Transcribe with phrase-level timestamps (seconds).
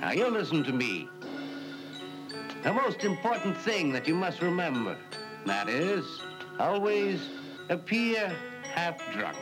[0.00, 1.08] Now, you listen to me.
[2.62, 4.96] The most important thing that you must remember,
[5.46, 6.04] that is,
[6.58, 7.20] always
[7.68, 9.38] appear half drunk.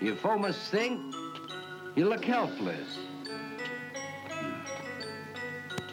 [0.00, 1.00] You foamers think
[1.94, 2.98] you look helpless.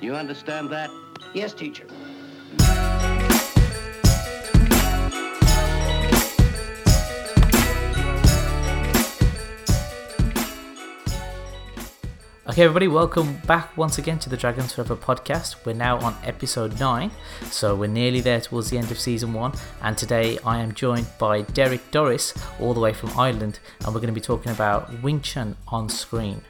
[0.02, 0.90] You understand that?
[1.34, 1.86] Yes, teacher.
[12.50, 15.64] Okay, everybody, welcome back once again to the Dragons Forever podcast.
[15.68, 17.12] We're now on episode 9,
[17.44, 19.54] so we're nearly there towards the end of season 1.
[19.84, 24.02] And today I am joined by Derek Doris, all the way from Ireland, and we're
[24.02, 26.42] going to be talking about Wing Chun on screen.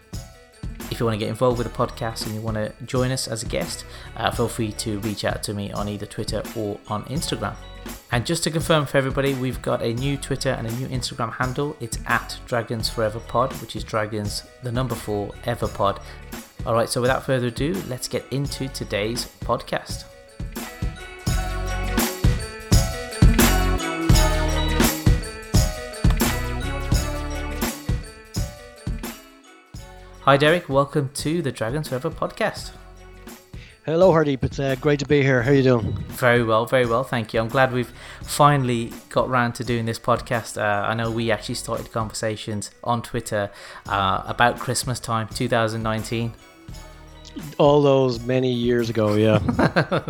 [0.90, 3.28] If you want to get involved with the podcast and you want to join us
[3.28, 3.84] as a guest,
[4.16, 7.58] uh, feel free to reach out to me on either Twitter or on Instagram.
[8.12, 11.32] And just to confirm for everybody, we've got a new Twitter and a new Instagram
[11.32, 11.78] handle.
[11.80, 16.00] It's at Dragons Forever Pod, which is Dragons the number four ever pod.
[16.66, 20.06] All right, so without further ado, let's get into today's podcast.
[30.22, 30.68] Hi, Derek.
[30.68, 32.72] Welcome to the Dragons Forever podcast.
[33.90, 34.44] Hello, Hardeep.
[34.44, 35.42] It's uh, great to be here.
[35.42, 35.94] How are you doing?
[36.10, 37.04] Very well, very well.
[37.04, 37.40] Thank you.
[37.40, 40.62] I'm glad we've finally got round to doing this podcast.
[40.62, 43.50] Uh, I know we actually started conversations on Twitter
[43.88, 46.34] uh, about Christmas time 2019.
[47.58, 49.40] All those many years ago, yeah.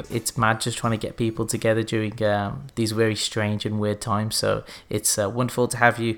[0.09, 4.01] it's mad just trying to get people together during um, these very strange and weird
[4.01, 4.35] times.
[4.35, 6.17] So it's uh, wonderful to have you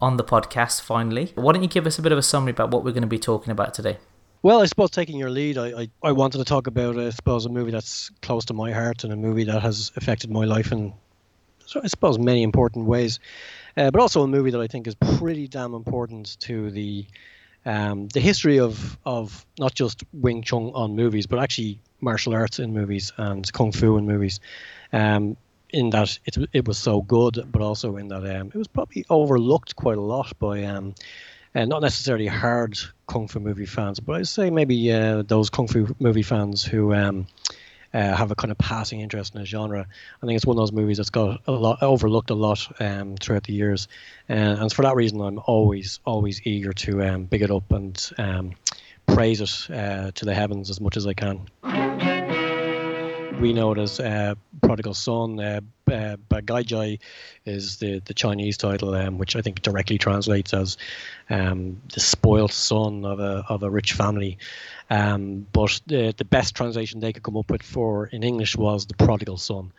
[0.00, 1.32] on the podcast finally.
[1.34, 3.06] Why don't you give us a bit of a summary about what we're going to
[3.06, 3.98] be talking about today?
[4.42, 7.46] Well, I suppose taking your lead, I, I, I, wanted to talk about, I suppose,
[7.46, 10.72] a movie that's close to my heart and a movie that has affected my life
[10.72, 10.92] in,
[11.80, 13.20] I suppose, many important ways.
[13.76, 17.06] Uh, but also a movie that I think is pretty damn important to the
[17.64, 22.58] um, the history of, of not just Wing Chun on movies, but actually martial arts
[22.58, 24.40] in movies and kung fu in movies.
[24.92, 25.36] Um,
[25.70, 29.04] in that it, it was so good, but also in that um, it was probably
[29.08, 30.94] overlooked quite a lot by um,
[31.54, 35.68] uh, not necessarily hard kung fu movie fans, but I'd say maybe uh, those kung
[35.68, 37.26] fu movie fans who um,
[37.94, 39.86] uh, have a kind of passing interest in the genre.
[40.22, 43.16] I think it's one of those movies that's got a lot overlooked a lot um,
[43.16, 43.88] throughout the years,
[44.30, 48.10] uh, and for that reason, I'm always always eager to um, big it up and
[48.18, 48.52] um,
[49.06, 52.11] praise it uh, to the heavens as much as I can
[53.40, 55.38] we know it as uh, Prodigal Son.
[55.40, 56.98] Uh, uh, Bagaijai
[57.44, 60.78] is the, the Chinese title, um, which I think directly translates as
[61.28, 64.38] um, the spoiled son of a, of a rich family.
[64.90, 68.86] Um, but the, the best translation they could come up with for in English was
[68.86, 69.72] the Prodigal Son.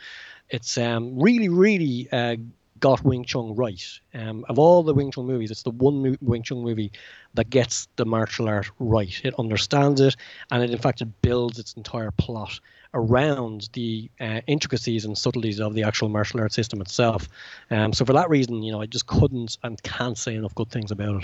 [0.50, 2.36] It's um, really, really uh,
[2.80, 3.82] got Wing Chun right.
[4.14, 6.92] Um, of all the Wing Chun movies, it's the one Wing Chun movie
[7.34, 9.22] that gets the martial art right.
[9.24, 10.16] It understands it,
[10.52, 12.60] and it in fact it builds its entire plot
[12.94, 17.28] around the uh, intricacies and subtleties of the actual martial arts system itself.
[17.72, 20.70] Um, so for that reason, you know, I just couldn't and can't say enough good
[20.70, 21.24] things about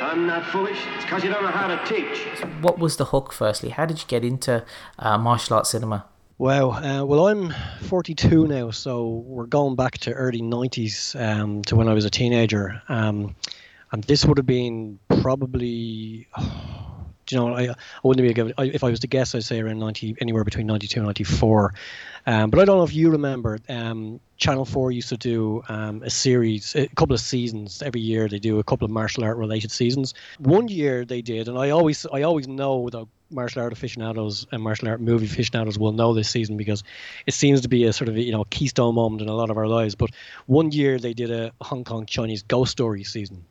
[0.00, 0.78] I'm not foolish.
[0.94, 2.18] It's because you don't know how to teach.
[2.62, 3.70] What was the hook, firstly?
[3.70, 4.64] How did you get into
[4.98, 6.06] uh, martial arts cinema?
[6.38, 6.70] Wow.
[6.70, 11.88] Uh, well, I'm 42 now, so we're going back to early 90s um, to when
[11.88, 12.80] I was a teenager.
[12.88, 13.34] Um,
[13.92, 16.28] and this would have been probably.
[16.36, 16.84] Oh,
[17.30, 19.60] you know, I, I wouldn't be a good, if I was to guess, I'd say
[19.60, 21.74] around 90, anywhere between 92 and 94.
[22.26, 26.02] Um, but I don't know if you remember, um, Channel 4 used to do um,
[26.02, 28.28] a series, a couple of seasons every year.
[28.28, 30.14] They do a couple of martial art related seasons.
[30.38, 34.62] One year they did, and I always, I always know that martial art aficionados and
[34.62, 36.82] martial art movie aficionados will know this season because
[37.26, 39.56] it seems to be a sort of you know keystone moment in a lot of
[39.56, 39.94] our lives.
[39.94, 40.10] But
[40.46, 43.44] one year they did a Hong Kong Chinese ghost story season,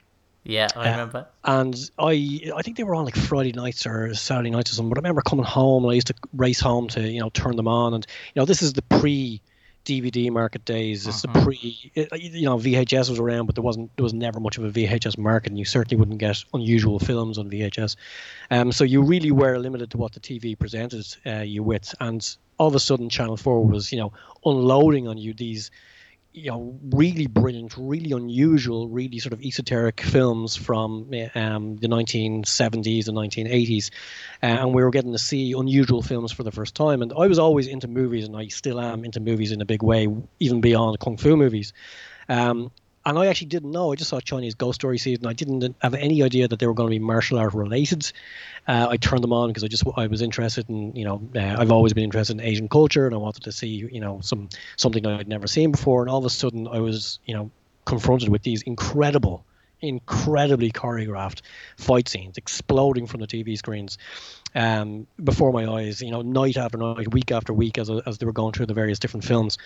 [0.47, 1.27] yeah, I uh, remember.
[1.43, 4.89] and I I think they were on like Friday nights or Saturday nights or something.
[4.89, 7.57] But I remember coming home and I used to race home to you know turn
[7.57, 9.41] them on, and you know this is the pre
[9.83, 11.05] DVD market days.
[11.05, 11.39] It's uh-huh.
[11.39, 14.57] the pre it, you know VHS was around, but there wasn't there was never much
[14.57, 17.97] of a VHS market, and you certainly wouldn't get unusual films on VHS.
[18.49, 22.37] Um, so you really were limited to what the TV presented uh, you with, and
[22.57, 24.13] all of a sudden Channel Four was you know
[24.45, 25.71] unloading on you these
[26.37, 33.07] you know, really brilliant, really unusual, really sort of esoteric films from um, the 1970s
[33.07, 33.89] and 1980s,
[34.43, 37.01] uh, and we were getting to see unusual films for the first time.
[37.01, 39.81] And I was always into movies, and I still am into movies in a big
[39.81, 40.07] way,
[40.39, 41.73] even beyond kung fu movies.
[42.29, 42.71] Um,
[43.07, 43.93] and I actually didn't know.
[43.93, 45.27] I just saw Chinese Ghost Story season.
[45.27, 48.11] I didn't have any idea that they were going to be martial art related.
[48.67, 51.55] Uh, I turned them on because I just I was interested in you know uh,
[51.57, 54.49] I've always been interested in Asian culture and I wanted to see you know some
[54.75, 56.01] something I'd never seen before.
[56.01, 57.49] And all of a sudden I was you know
[57.85, 59.45] confronted with these incredible
[59.79, 61.41] incredibly choreographed
[61.77, 63.97] fight scenes exploding from the TV screens
[64.55, 68.25] um, before my eyes, you know, night after night, week after week, as, as they
[68.25, 69.57] were going through the various different films.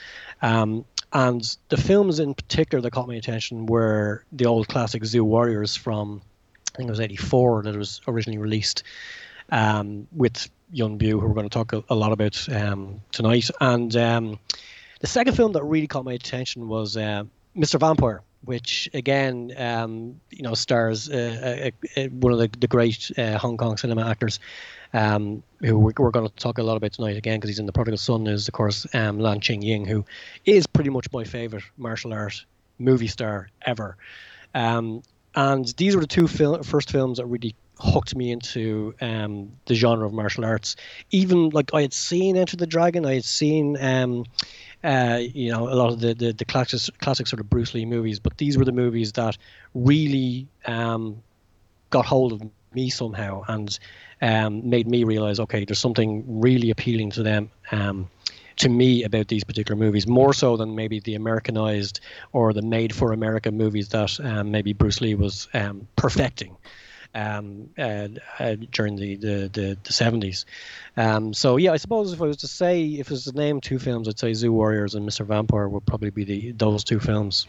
[0.42, 5.24] Um, and the films in particular that caught my attention were the old classic Zu
[5.24, 6.22] Warriors from,
[6.74, 8.84] I think it was 84 that was originally released
[9.52, 13.50] um, with Yuen Biao, who we're going to talk a, a lot about um, tonight.
[13.60, 14.40] And um,
[15.02, 17.24] the second film that really caught my attention was uh,
[17.58, 17.80] Mr.
[17.80, 23.12] Vampire, which again, um, you know, stars uh, uh, uh, one of the, the great
[23.18, 24.40] uh, Hong Kong cinema actors,
[24.94, 27.72] um, who we're, going to talk a lot about tonight again because he's in The
[27.72, 30.06] Prodigal Son, is of course um, Lam Ching Ying, who
[30.46, 32.46] is pretty much my favorite martial art
[32.80, 33.98] movie star ever.
[34.54, 35.04] Um,
[35.36, 39.74] and these were the two fil- first films that really hooked me into um, the
[39.76, 40.76] genre of martial arts.
[41.12, 44.26] Even like I had seen Enter the Dragon, I had seen um,
[44.84, 47.86] uh, you know a lot of the, the the classic classic sort of Bruce Lee
[47.86, 49.38] movies, but these were the movies that
[49.74, 51.22] really um,
[51.90, 52.42] got hold of
[52.74, 53.78] me somehow and
[54.22, 57.50] um, made me realize okay, there's something really appealing to them.
[57.72, 58.10] Um,
[58.58, 62.00] to me about these particular movies more so than maybe the Americanized
[62.32, 66.56] or the made for America movies that um, maybe Bruce Lee was um, perfecting
[67.16, 68.10] um, uh,
[68.40, 70.46] uh, during the, the, the, the 70s.
[70.96, 73.62] Um, so, yeah, I suppose if I was to say, if it was to name
[73.62, 75.26] two films, I'd say Zu Warriors and Mr.
[75.26, 77.48] Vampire would probably be the those two films.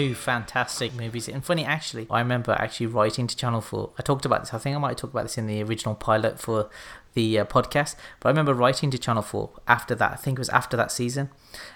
[0.00, 1.28] Two fantastic movies.
[1.28, 3.90] And funny, actually, I remember actually writing to Channel 4.
[3.98, 4.54] I talked about this.
[4.54, 6.70] I think I might talk about this in the original pilot for
[7.12, 7.96] the uh, podcast.
[8.18, 10.12] But I remember writing to Channel 4 after that.
[10.12, 11.28] I think it was after that season.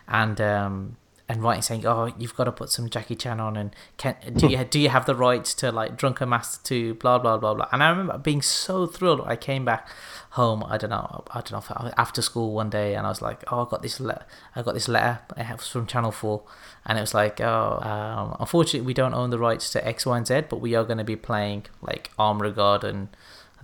[0.09, 0.97] And um,
[1.29, 4.49] and writing saying, "Oh, you've got to put some Jackie Chan on, and can do
[4.49, 7.69] you do you have the rights to like Drunken Master to blah blah blah blah."
[7.73, 9.23] And I remember being so thrilled.
[9.25, 9.89] I came back
[10.31, 10.65] home.
[10.67, 11.25] I don't know.
[11.31, 11.93] I don't know.
[11.97, 14.27] after school one day, and I was like, "Oh, I got this letter.
[14.55, 15.21] I got this letter.
[15.37, 16.43] It was from Channel Four,
[16.87, 20.17] and it was like, oh, um, unfortunately, we don't own the rights to X, Y,
[20.17, 23.09] and Z, but we are going to be playing like and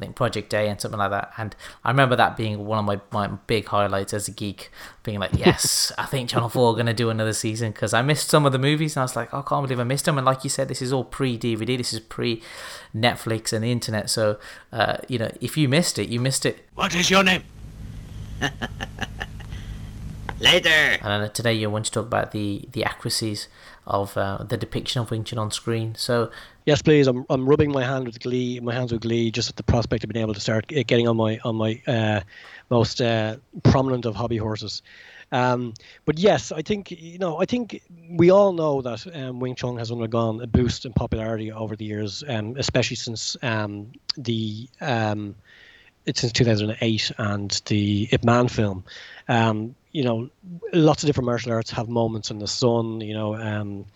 [0.01, 1.33] I think Project A and something like that.
[1.37, 1.55] And
[1.85, 4.71] I remember that being one of my, my big highlights as a geek,
[5.03, 8.01] being like, yes, I think Channel 4 are going to do another season because I
[8.01, 10.07] missed some of the movies and I was like, oh, I can't believe I missed
[10.07, 10.17] them.
[10.17, 12.43] And like you said, this is all pre DVD, this is pre
[12.97, 14.09] Netflix and the internet.
[14.09, 14.39] So,
[14.73, 16.67] uh, you know, if you missed it, you missed it.
[16.75, 17.43] What is your name?
[20.41, 20.97] Later.
[21.03, 23.49] And uh, today you want to talk about the, the accuracies
[23.87, 25.95] of uh, the depiction of Wing Chun on screen.
[25.95, 26.31] So
[26.65, 27.07] yes, please.
[27.07, 30.05] I'm, I'm rubbing my hand with glee, my hands with glee, just at the prospect
[30.05, 32.21] of being able to start getting on my on my uh,
[32.71, 34.83] most uh, prominent of hobby horses.
[35.33, 35.75] Um,
[36.05, 37.41] but yes, I think you know.
[37.41, 41.53] I think we all know that um, Wing Chun has undergone a boost in popularity
[41.53, 45.37] over the years, um, especially since um, the um,
[46.15, 48.85] since 2008 and the Ip Man film.
[49.29, 50.31] Um, you know,
[50.73, 53.01] lots of different martial arts have moments in the sun.
[53.01, 53.87] You know, um,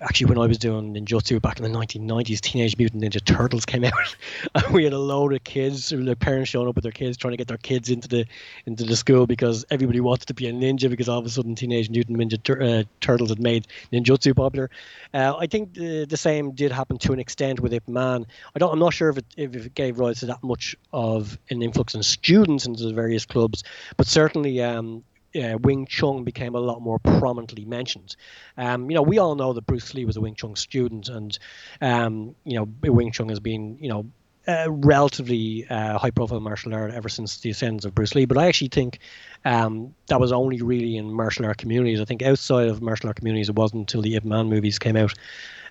[0.00, 3.84] actually when I was doing ninjutsu back in the 1990s, Teenage Mutant Ninja Turtles came
[3.84, 4.16] out,
[4.54, 7.32] and we had a load of kids, their parents showing up with their kids, trying
[7.32, 8.26] to get their kids into the
[8.66, 11.54] into the school because everybody wanted to be a ninja because all of a sudden
[11.54, 14.70] Teenage Mutant Ninja Tur- uh, Turtles had made ninjutsu popular.
[15.14, 18.26] Uh, I think the, the same did happen to an extent with Ip Man.
[18.54, 21.38] I don't, I'm not sure if it if it gave rise to that much of
[21.50, 23.64] an influx in students into the various clubs,
[23.96, 25.02] but certainly um,
[25.42, 28.16] uh, Wing Chun became a lot more prominently mentioned.
[28.56, 31.38] Um, you know, we all know that Bruce Lee was a Wing Chun student, and
[31.80, 34.06] um, you know, Wing Chun has been you know
[34.48, 38.26] a relatively uh, high-profile martial art ever since the ascendance of Bruce Lee.
[38.26, 39.00] But I actually think
[39.44, 42.00] um, that was only really in martial art communities.
[42.00, 44.96] I think outside of martial art communities, it wasn't until the Ip Man movies came
[44.96, 45.14] out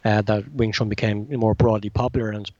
[0.04, 2.52] uh, that Wing Chun became more broadly popular and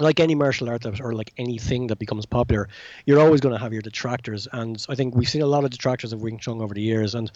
[0.00, 2.68] like any martial art or like anything that becomes popular,
[3.06, 4.48] you're always going to have your detractors.
[4.52, 7.14] And I think we've seen a lot of detractors of Wing Chun over the years.
[7.14, 7.30] And,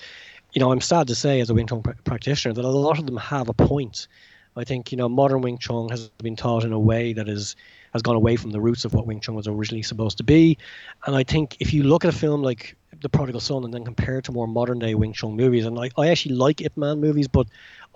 [0.52, 2.98] you know, I'm sad to say as a Wing Chun pr- practitioner that a lot
[2.98, 4.08] of them have a point.
[4.56, 7.54] I think, you know, modern Wing Chun has been taught in a way that is
[7.92, 10.58] has gone away from the roots of what Wing Chun was originally supposed to be.
[11.06, 13.84] And I think if you look at a film like The Prodigal Son and then
[13.84, 16.76] compare it to more modern day Wing Chun movies, and I, I actually like Ip
[16.76, 17.46] Man movies, but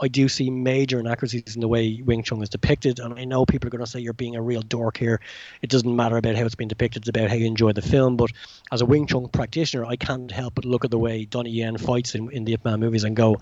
[0.01, 2.99] I do see major inaccuracies in the way Wing Chun is depicted.
[2.99, 5.21] And I know people are going to say you're being a real dork here.
[5.61, 8.17] It doesn't matter about how it's been depicted, it's about how you enjoy the film.
[8.17, 8.31] But
[8.73, 11.77] as a Wing Chun practitioner, I can't help but look at the way Donnie Yen
[11.79, 13.37] fights in, in the Ip Man movies and go,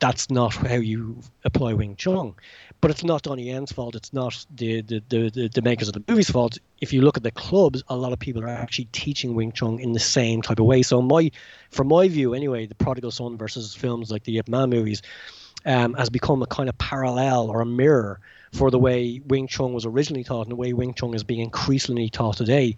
[0.00, 2.34] that's not how you apply Wing Chun.
[2.80, 3.96] But it's not Donnie Yen's fault.
[3.96, 6.58] It's not the, the, the, the, makers of the movie's fault.
[6.80, 9.80] If you look at the clubs, a lot of people are actually teaching Wing Chun
[9.80, 10.82] in the same type of way.
[10.82, 11.32] So my,
[11.70, 15.02] from my view anyway, the Prodigal Son versus films like the Ip Man movies,
[15.64, 18.20] um, has become a kind of parallel or a mirror
[18.52, 21.40] for the way Wing Chun was originally taught and the way Wing Chun is being
[21.40, 22.76] increasingly taught today.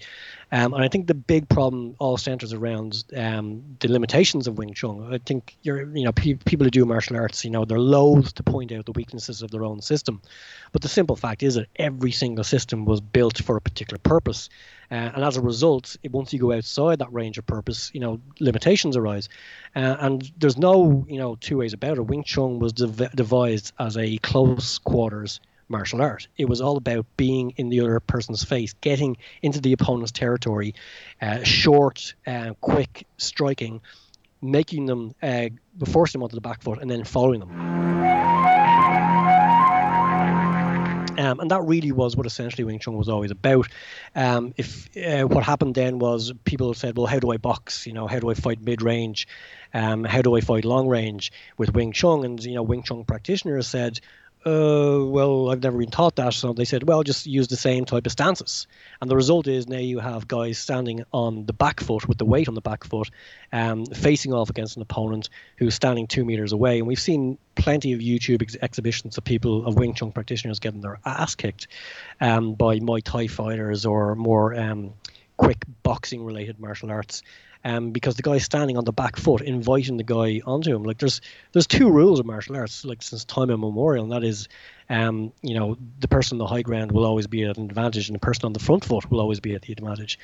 [0.53, 4.75] Um, and I think the big problem all centers around um, the limitations of Wing
[4.75, 5.13] Chun.
[5.13, 8.35] I think you're, you know, pe- people who do martial arts, you know, they're loath
[8.35, 10.21] to point out the weaknesses of their own system.
[10.73, 14.49] But the simple fact is that every single system was built for a particular purpose.
[14.91, 18.21] Uh, and as a result, once you go outside that range of purpose, you know,
[18.41, 19.29] limitations arise.
[19.77, 22.03] Uh, and there's no, you know, two ways about it.
[22.03, 25.39] Wing Chun was dev- devised as a close quarters
[25.71, 26.27] martial art.
[26.37, 30.40] It was all about being in the other person's face, getting into the opponent's territory,
[30.47, 33.81] uh, short, uh, quick striking,
[34.43, 35.49] making them, uh,
[35.87, 37.51] forcing them onto the back foot, and then following them.
[41.19, 43.69] Um, and that really was what essentially Wing Chun was always about.
[44.17, 47.87] Um, if uh, what happened then was people said, "Well, how do I box?
[47.87, 49.29] You know, how do I fight mid range?
[49.75, 53.05] Um, how do I fight long range with Wing Chun?" And you know, Wing Chun
[53.05, 54.01] practitioners said,
[54.47, 56.33] uh, well, I've never been taught that.
[56.33, 58.67] So they said, well, just use the same type of stances.
[59.01, 62.25] And the result is now you have guys standing on the back foot with the
[62.25, 63.11] weight on the back foot,
[63.53, 65.29] um, facing off against an opponent
[65.59, 66.79] who's standing two meters away.
[66.79, 70.81] And we've seen plenty of YouTube ex- exhibitions of people, of Wing Chun practitioners getting
[70.81, 71.69] their ass kicked
[72.21, 74.95] um, by Muay Thai fighters or more um,
[75.37, 77.23] quick boxing related martial arts
[77.65, 80.83] um, because the guy's standing on the back foot, inviting the guy onto him.
[80.83, 81.21] Like there's
[81.53, 84.49] there's two rules of martial arts, like since time immemorial, and that is,
[84.89, 88.09] um, you know, the person on the high ground will always be at an advantage,
[88.09, 90.19] and the person on the front foot will always be at the advantage.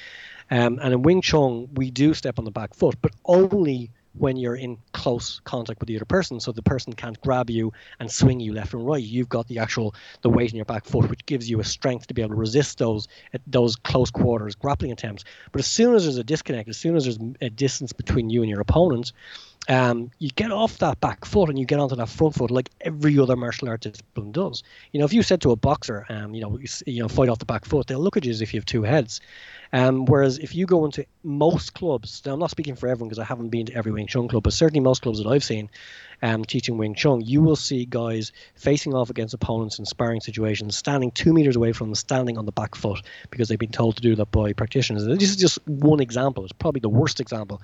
[0.51, 4.37] Um, and in Wing Chun, we do step on the back foot, but only when
[4.37, 8.11] you're in close contact with the other person so the person can't grab you and
[8.11, 11.09] swing you left and right you've got the actual the weight in your back foot
[11.09, 13.09] which gives you a strength to be able to resist those
[13.47, 17.05] those close quarters grappling attempts but as soon as there's a disconnect as soon as
[17.05, 19.13] there's a distance between you and your opponent
[19.69, 22.71] um, you get off that back foot and you get onto that front foot like
[22.81, 24.63] every other martial art discipline does.
[24.93, 27.29] You know, if you said to a boxer, um, you know, you, you know, fight
[27.29, 29.21] off the back foot, they'll look at you as if you have two heads.
[29.73, 33.19] Um, whereas if you go into most clubs, now I'm not speaking for everyone because
[33.19, 35.71] I haven't been to every Wing Chun club, but certainly most clubs that I've seen
[36.23, 40.77] um, teaching Wing Chun, you will see guys facing off against opponents in sparring situations,
[40.77, 43.97] standing two meters away from them, standing on the back foot because they've been told
[43.97, 45.05] to do that by practitioners.
[45.05, 46.45] And this is just one example.
[46.45, 47.63] It's probably the worst example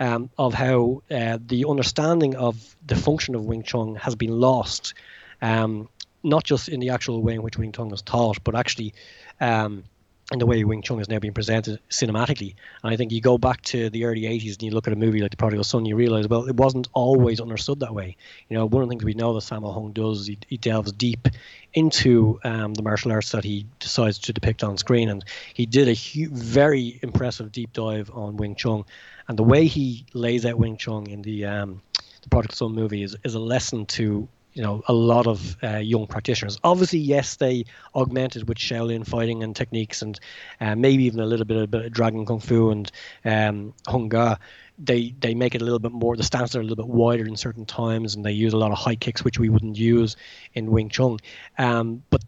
[0.00, 4.94] um, of how uh, the understanding of the function of Wing Chun has been lost.
[5.40, 5.88] Um,
[6.24, 8.94] not just in the actual way in which Wing Chun is taught, but actually
[9.40, 9.82] um,
[10.30, 12.54] and the way Wing Chun is now being presented cinematically.
[12.82, 14.96] And I think you go back to the early 80s and you look at a
[14.96, 18.16] movie like The Prodigal Son, you realize, well, it wasn't always understood that way.
[18.48, 20.92] You know, one of the things we know that Sammo Hung does, he, he delves
[20.92, 21.28] deep
[21.74, 25.10] into um, the martial arts that he decides to depict on screen.
[25.10, 28.84] And he did a hu- very impressive deep dive on Wing Chun.
[29.28, 31.82] And the way he lays out Wing Chun in the, um,
[32.22, 35.78] the Prodigal Son movie is, is a lesson to you know a lot of uh,
[35.78, 36.58] young practitioners.
[36.62, 40.18] Obviously, yes, they augmented with Shaolin fighting and techniques, and
[40.60, 42.90] uh, maybe even a little bit of, bit of Dragon Kung Fu and
[43.24, 44.38] um, Hung Gar.
[44.78, 46.16] They they make it a little bit more.
[46.16, 48.72] The stances are a little bit wider in certain times, and they use a lot
[48.72, 50.16] of high kicks, which we wouldn't use
[50.54, 51.18] in Wing Chun.
[51.58, 52.22] Um, but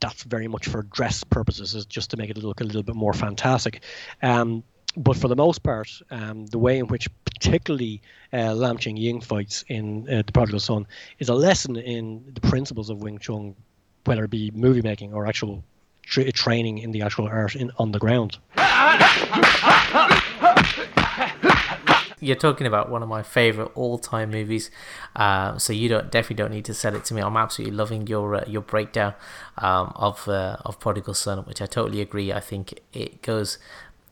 [0.00, 2.94] that's very much for dress purposes, is just to make it look a little bit
[2.94, 3.82] more fantastic.
[4.22, 4.62] Um,
[4.96, 8.00] but for the most part, um, the way in which particularly
[8.32, 10.86] uh, Lam Ching Ying fights in uh, The Prodigal Son
[11.18, 13.54] is a lesson in the principles of Wing Chun,
[14.04, 15.62] whether it be movie making or actual
[16.02, 18.38] tra- training in the actual art in, on the ground.
[22.20, 24.72] You're talking about one of my favorite all-time movies,
[25.14, 27.22] uh, so you don't definitely don't need to sell it to me.
[27.22, 29.14] I'm absolutely loving your uh, your breakdown
[29.58, 32.32] um, of uh, of Prodigal Son, which I totally agree.
[32.32, 33.58] I think it goes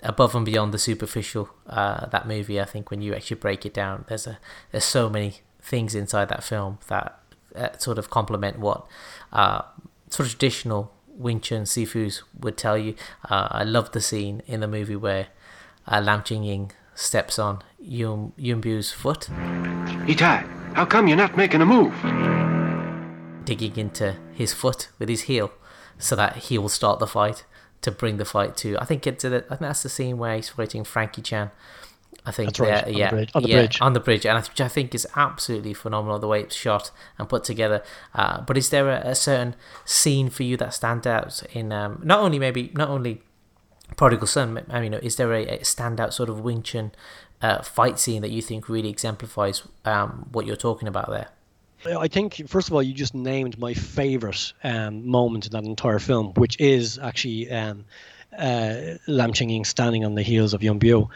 [0.07, 1.51] above and beyond the superficial.
[1.67, 4.39] Uh, that movie, I think, when you actually break it down, there's a
[4.71, 7.21] there's so many things inside that film that
[7.55, 8.87] uh, sort of complement what
[9.33, 9.63] uh,
[10.09, 12.95] sort of traditional Wing Chun Sifus would tell you.
[13.29, 15.29] Uh, I love the scene in the movie where
[15.87, 19.29] uh, Lam Ching Ying steps on Yun Yuen Biao's foot.
[20.07, 21.95] Itai, how come you're not making a move?
[23.45, 25.53] Digging into his foot with his heel
[25.99, 27.45] so that he will start the fight
[27.83, 28.77] to bring the fight to.
[28.79, 31.51] I think it's a, I think that's the scene where he's fighting Frankie Chan.
[32.25, 33.79] I think right, on the yeah, bridge- on the yeah, bridge.
[33.81, 36.91] on the bridge, and I, which I think is absolutely phenomenal the way it's shot
[37.19, 37.85] and put together.
[38.15, 39.55] Uh, but is there a, a certain
[39.85, 43.23] scene for you that stands out in um, not only maybe not only
[43.97, 44.65] Prodigal Son?
[44.69, 46.91] I mean, is there a, a standout sort of Wing Chun
[47.43, 51.29] uh, fight scene that you think really exemplifies um, what you're talking about there?
[51.87, 55.99] I think first of all, you just named my favorite um, moment in that entire
[55.99, 57.85] film, which is actually um,
[58.37, 61.09] uh, Lam Ching Ying standing on the heels of Yuen Biao.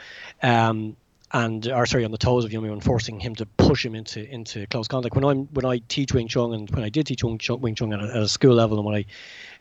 [0.43, 0.97] Um,
[1.33, 4.29] and or sorry on the toes of Woo and forcing him to push him into
[4.29, 5.15] into close contact.
[5.15, 7.75] When I'm when I teach Wing Chun and when I did teach Wing Chun, Wing
[7.75, 9.05] Chun at, a, at a school level and when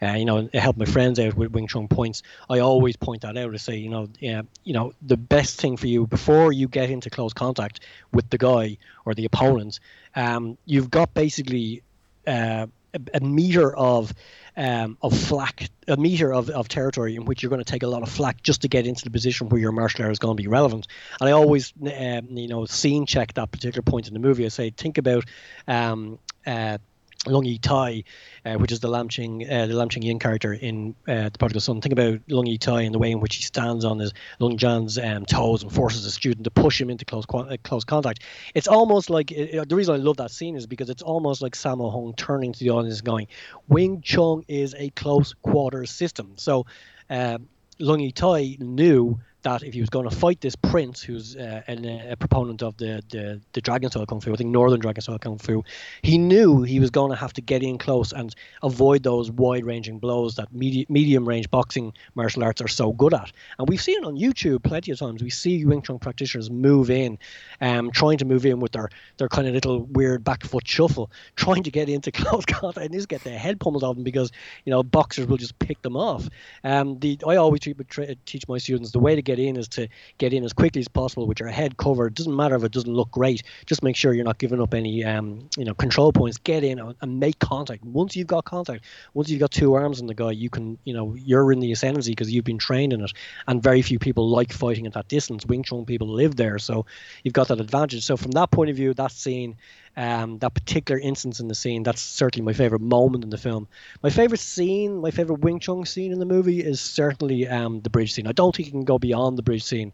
[0.02, 3.22] I uh, you know help my friends out with Wing Chun points, I always point
[3.22, 6.52] that out to say you know yeah you know the best thing for you before
[6.52, 9.80] you get into close contact with the guy or the opponent,
[10.16, 11.84] um, you've got basically
[12.26, 12.66] uh,
[13.14, 14.14] a, meter of
[14.58, 17.88] um, of flack, a meter of, of territory in which you're going to take a
[17.88, 20.36] lot of flack just to get into the position where your martial art is going
[20.36, 20.88] to be relevant.
[21.22, 24.46] And I always, um, you know, scene check that particular point in the movie.
[24.46, 25.26] I say, think about
[25.68, 26.80] um, uh,
[27.28, 28.04] Lung Yi Tai,
[28.46, 31.38] uh, which is the Lam Ching, uh, the Lam Ching Ying character in uh, The
[31.38, 31.82] Prodigal Son.
[31.82, 34.58] Think about Lung Yi Tai and the way in which he stands on his Lung
[34.58, 38.24] Jan's um, toes and forces a student to push him into close uh, close contact.
[38.54, 41.92] It's almost like the reason I love that scene is because it's almost like Sammo
[41.92, 43.28] Hung turning to the audience going,
[43.68, 46.66] "Wing Chun is a close quarters system." So.
[47.10, 47.40] Uh,
[47.82, 49.18] Lung Yi Tai knew
[49.50, 52.78] that if he was going to fight this prince, who's uh, an, a proponent of
[52.78, 55.64] the, the, the Dragon Style Kung Fu, I think Northern Dragon Style Kung Fu,
[56.04, 59.66] he knew he was going to have to get in close and avoid those wide
[59.66, 63.32] ranging blows that medi- medium range boxing martial arts are so good at.
[63.58, 65.24] And we've seen on YouTube plenty of times.
[65.24, 67.18] We see Wing Chun practitioners move in,
[67.62, 71.12] um, trying to move in with their, their kind of little weird back foot shuffle,
[71.36, 74.32] trying to get into close contact and just get their head pummeled off them because,
[74.66, 76.30] you know, boxers will just pick them off.
[76.64, 80.34] Um, the I always teach my students the way to get in is to get
[80.34, 82.08] in as quickly as possible with your head covered.
[82.08, 83.44] It doesn't matter if it doesn't look great.
[83.66, 86.38] Just make sure you're not giving up any um, you know control points.
[86.38, 87.84] Get in and make contact.
[87.84, 90.94] Once you've got contact, once you've got two arms on the guy, you can you
[90.94, 93.14] know you're in the ascendancy because you've been trained in it.
[93.48, 95.46] And very few people like fighting at that distance.
[95.46, 96.86] Wing Chun people live there, so
[97.24, 98.04] you've got that advantage.
[98.04, 99.58] So from that point of view, that scene
[99.98, 103.68] um, that particular instance in the scene, that's certainly my favorite moment in the film.
[104.02, 107.90] My favorite scene, my favorite Wing Chun scene in the movie is certainly um, the
[107.90, 108.28] bridge scene.
[108.28, 109.92] I don't think you can go beyond the bridge scene.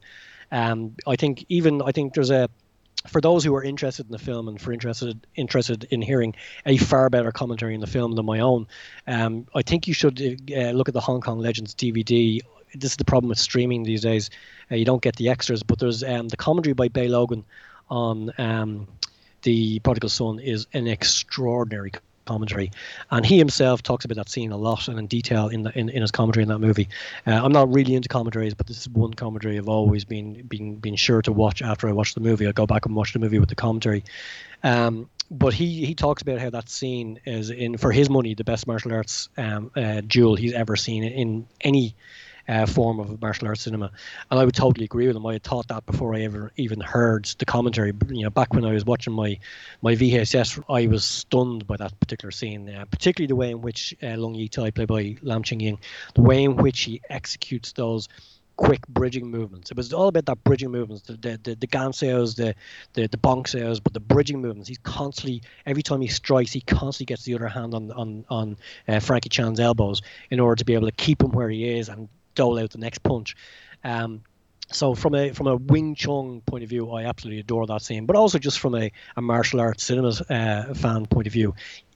[0.52, 2.50] Um, I think even I think there's a
[3.08, 6.36] for those who are interested in the film and for interested interested in hearing
[6.66, 8.68] a far better commentary in the film than my own,
[9.08, 10.20] um, I think you should
[10.56, 12.42] uh, look at the Hong Kong Legends DVD.
[12.74, 14.30] This is the problem with streaming these days;
[14.72, 15.64] uh, you don't get the extras.
[15.64, 17.46] But there's um, the commentary by Bey Logan
[17.90, 18.88] on um,
[19.46, 21.92] the prodigal son is an extraordinary
[22.26, 22.72] commentary,
[23.12, 25.90] and he himself talks about that scene a lot and in detail in the in,
[25.90, 26.90] in his commentary in that movie.
[27.26, 30.76] Uh, I'm not really into commentaries, but this is one commentary I've always been been
[30.76, 32.48] been sure to watch after I watch the movie.
[32.48, 34.04] I go back and watch the movie with the commentary.
[34.64, 38.44] Um, but he he talks about how that scene is in for his money the
[38.44, 41.96] best martial arts um, uh, duel he's ever seen in any
[42.48, 43.92] uh, form of martial arts cinema.
[44.30, 45.26] And I would totally agree with him.
[45.26, 47.94] I had thought that before I ever even heard the commentary.
[48.10, 49.40] You know, back when I was watching my
[49.82, 53.96] my VHS, I was stunned by that particular scene, uh, particularly the way in which
[54.04, 55.80] uh, Lung Yi Tai, played by Lam Ching Ying,
[56.14, 58.08] the way in which he executes those
[58.58, 59.70] quick bridging movements.
[59.70, 62.56] It was all about that bridging movements, the the the, the ganseos, the
[62.94, 63.46] the the bonk
[63.84, 64.70] but the bridging movements.
[64.70, 68.58] He's constantly every time he strikes, he constantly gets the other hand on on on
[68.88, 71.90] uh, Frankie Chan's elbows in order to be able to keep him where he is
[71.90, 73.36] and dole out the next punch.
[73.84, 74.24] Um,
[74.72, 78.06] so from a from a Wing Chun point of view, I absolutely adore that scene.
[78.06, 81.54] But also just from a, a martial arts cinema uh, fan point of view,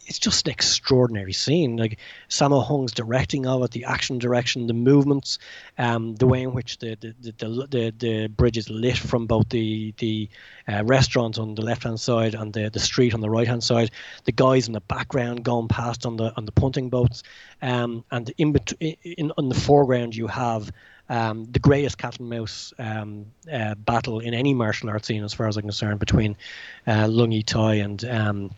[0.10, 1.78] it's just an extraordinary scene.
[1.78, 5.38] Like Sammo Hung's directing of it, the action direction, the movements,
[5.78, 9.48] um, the way in which the the, the, the, the bridge is lit from both
[9.50, 10.28] the the
[10.68, 13.92] uh, on the left hand side and the, the street on the right hand side,
[14.26, 17.24] the guys in the background going past on the on the punting boats,
[17.62, 20.72] um, and in, between in in the foreground you have.
[21.12, 25.34] Um, the greatest cat and mouse um, uh, battle in any martial arts scene, as
[25.34, 26.38] far as I'm concerned, between
[26.86, 28.52] uh, Lung Yi Tai and um,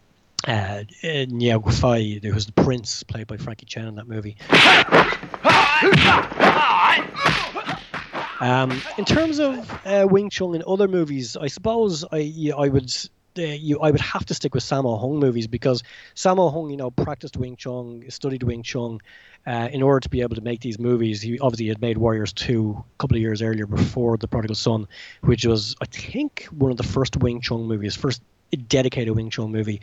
[0.47, 4.37] uh, Niao Guofei, who was the prince, played by Frankie Chan in that movie.
[8.41, 12.91] Um, in terms of uh, Wing Chun in other movies, I suppose I I would
[13.37, 15.83] uh, you I would have to stick with Sammo Hung movies because
[16.15, 18.99] Sammo Hung, you know, practiced Wing Chun, studied Wing Chun.
[19.45, 22.31] Uh, in order to be able to make these movies, he obviously had made Warriors
[22.33, 24.87] 2 a couple of years earlier before The Prodigal Son,
[25.21, 28.21] which was, I think, one of the first Wing Chun movies, first
[28.57, 29.81] dedicated Wing Chun movie.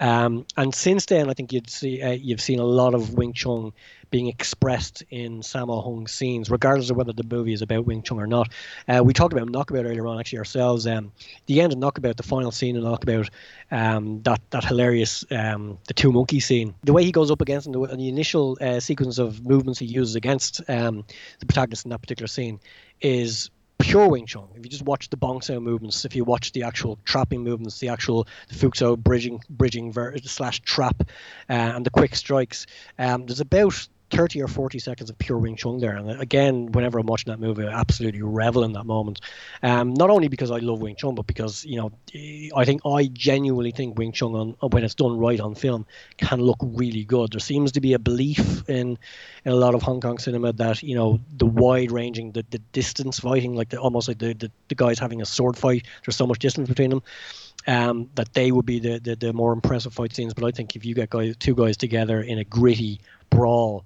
[0.00, 3.32] Um, and since then, I think you'd see uh, you've seen a lot of Wing
[3.32, 3.72] Chun
[4.10, 8.18] being expressed in Sammo Hung scenes, regardless of whether the movie is about Wing Chun
[8.18, 8.50] or not.
[8.88, 10.86] Uh, we talked about Knockabout earlier on, actually ourselves.
[10.86, 11.12] Um,
[11.46, 13.30] the end of Knockabout, the final scene in Knockabout,
[13.70, 16.74] um, that that hilarious um, the two monkey scene.
[16.84, 19.86] The way he goes up against in the, the initial uh, sequence of movements he
[19.86, 21.04] uses against um,
[21.40, 22.60] the protagonist in that particular scene
[23.00, 24.48] is pure Wing Chun.
[24.54, 27.78] If you just watch the Bong Sao movements, if you watch the actual trapping movements,
[27.78, 31.02] the actual the Fook bridging bridging ver- slash trap,
[31.48, 32.66] uh, and the quick strikes,
[32.98, 35.96] um, there's about 30 or 40 seconds of pure Wing Chun there.
[35.96, 39.20] And again, whenever I'm watching that movie, I absolutely revel in that moment.
[39.62, 41.92] Um, not only because I love Wing Chun, but because, you know,
[42.56, 46.40] I think I genuinely think Wing Chun, on, when it's done right on film, can
[46.40, 47.32] look really good.
[47.32, 48.98] There seems to be a belief in,
[49.44, 52.58] in a lot of Hong Kong cinema that, you know, the wide ranging, the, the
[52.72, 56.16] distance fighting, like the, almost like the, the, the guys having a sword fight, there's
[56.16, 57.02] so much distance between them.
[57.68, 60.32] Um, that they would be the, the, the more impressive fight scenes.
[60.32, 63.84] But I think if you get guys, two guys together in a gritty brawl,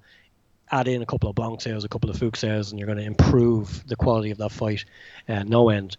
[0.71, 2.99] add in a couple of blanc sales, a couple of Fook sales, and you're going
[2.99, 4.85] to improve the quality of that fight
[5.29, 5.97] uh, no end.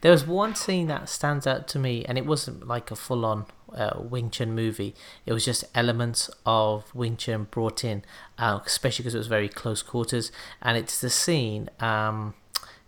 [0.00, 3.24] There was one scene that stands out to me, and it wasn't like a full
[3.24, 4.94] on uh, Wing Chun movie.
[5.24, 8.04] It was just elements of Wing Chun brought in,
[8.38, 10.30] uh, especially because it was very close quarters.
[10.60, 11.70] And it's the scene.
[11.80, 12.34] Um,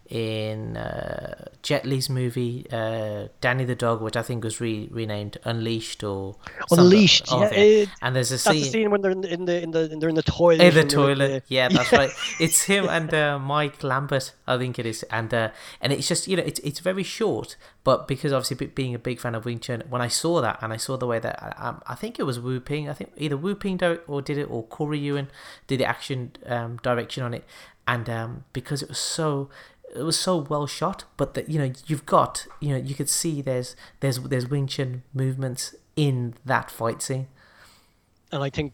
[0.09, 5.39] in uh, Jet Li's movie uh, Danny the Dog, which I think was re- renamed
[5.45, 6.37] Unleashed or
[6.71, 7.31] Unleashed.
[7.31, 8.63] Yeah, it, and there's a that's scene.
[8.63, 10.61] the scene when they're in the, in the, in the they're in the toilet.
[10.61, 12.11] In the toilet, yeah, that's right.
[12.41, 16.29] It's him and uh, Mike Lambert, I think it is, and uh, and it's just
[16.29, 19.61] you know it's it's very short, but because obviously being a big fan of Wing
[19.61, 22.25] Chun, when I saw that and I saw the way that um, I think it
[22.25, 25.29] was Wu Ping, I think either Wu Ping or did it or Corey Yuen
[25.67, 27.45] did the action um, direction on it,
[27.87, 29.49] and um, because it was so
[29.95, 33.09] it was so well shot, but that you know you've got you know you could
[33.09, 37.29] see there's there's there's Wing Chun movements in that fight scene,
[38.33, 38.73] and I think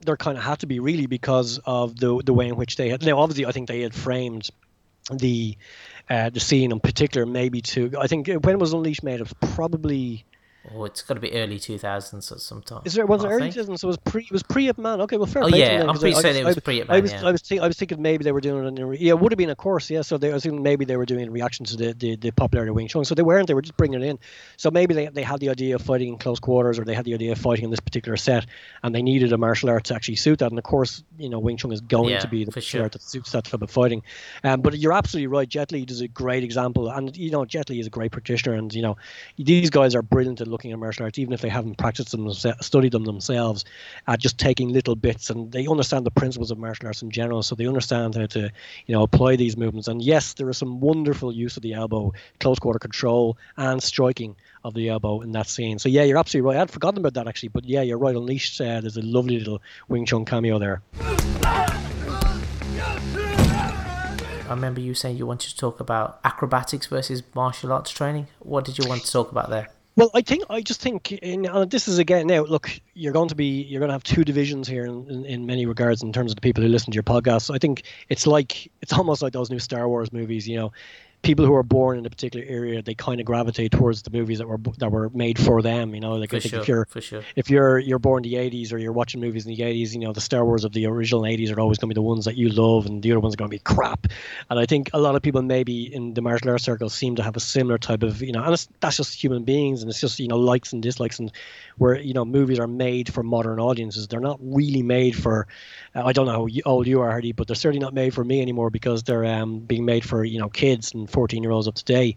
[0.00, 2.88] there kind of had to be really because of the the way in which they
[2.88, 3.04] had.
[3.04, 4.50] Now, obviously, I think they had framed
[5.10, 5.56] the
[6.08, 9.20] uh, the scene in particular, maybe to I think when was Unleashed made?
[9.20, 10.24] It was probably
[10.70, 12.82] Oh, it's got to be early 2000s or sometime.
[12.84, 13.78] Is there was it early 2000s?
[13.80, 15.00] So it was pre it was pre Ip Man.
[15.00, 15.42] Okay, well fair.
[15.42, 17.02] Oh play yeah, I'm pretty I, certain it was I, pre Ip I Man.
[17.02, 17.26] was Yeah.
[17.26, 18.78] I was think, I was thinking maybe they were doing it.
[18.78, 19.90] In, yeah, it would have been of course.
[19.90, 22.30] Yeah, so they, I was thinking maybe they were doing reaction to the, the, the
[22.30, 23.04] popularity of Wing Chun.
[23.04, 23.48] So they weren't.
[23.48, 24.18] They were just bringing it in.
[24.56, 27.04] So maybe they they had the idea of fighting in close quarters, or they had
[27.04, 28.46] the idea of fighting in this particular set,
[28.84, 30.50] and they needed a martial art to actually suit that.
[30.50, 32.82] And of course, you know, Wing Chun is going Yeah, to be the martial sure.
[32.82, 34.02] art that suits that type of fighting.
[34.44, 35.48] Um, but you're absolutely right.
[35.48, 38.54] Jet Li is a great example, and you know, Jet Li is a great practitioner,
[38.54, 38.96] and you know,
[39.36, 42.30] these guys are brilliant at looking at martial arts, even if they haven't practiced them,
[42.32, 43.64] studied them themselves,
[44.06, 47.42] at just taking little bits, and they understand the principles of martial arts in general,
[47.42, 48.50] so they understand how to,
[48.86, 49.88] you know, apply these movements.
[49.88, 54.36] And yes, there is some wonderful use of the elbow, close quarter control, and striking
[54.64, 55.78] of the elbow in that scene.
[55.78, 56.60] So yeah, you're absolutely right.
[56.60, 58.14] I'd forgotten about that actually, but yeah, you're right.
[58.14, 60.82] Unleashed, uh, there's a lovely little Wing Chun cameo there.
[64.52, 68.26] I remember you saying you wanted to talk about acrobatics versus martial arts training.
[68.40, 69.70] What did you want to talk about there?
[69.94, 72.44] Well, I think I just think in uh, this is again now.
[72.44, 75.46] Look, you're going to be you're going to have two divisions here in, in, in
[75.46, 77.42] many regards in terms of the people who listen to your podcast.
[77.42, 80.48] So I think it's like it's almost like those new Star Wars movies.
[80.48, 80.72] You know,
[81.22, 84.38] people who are born in a particular area they kind of gravitate towards the movies
[84.38, 85.94] that were that were made for them.
[85.94, 87.22] You know, like For I think sure, if you're sure.
[87.36, 90.00] if you're you're born in the 80s or you're watching movies in the 80s, you
[90.00, 92.24] know, the Star Wars of the original 80s are always going to be the ones
[92.24, 94.06] that you love and the other ones are going to be crap.
[94.50, 97.22] And I think a lot of people maybe in the martial arts circle seem to
[97.22, 100.00] have a similar type of, you know, and it's, that's just human beings and it's
[100.00, 101.32] just, you know, likes and dislikes and
[101.78, 104.08] where, you know, movies are made for modern audiences.
[104.08, 105.46] They're not really made for,
[105.94, 108.24] uh, I don't know how old you are, Hardy, but they're certainly not made for
[108.24, 111.68] me anymore because they're um, being made for, you know, kids and 14 year olds
[111.68, 112.16] up today.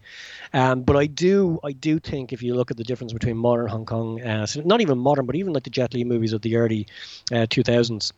[0.54, 3.68] Um, but I do, I do think if you look at the difference between modern
[3.68, 6.56] Hong Kong, uh, not even modern, but even like the Jet Li movies of the
[6.56, 6.88] early
[7.32, 8.12] uh, 2000s,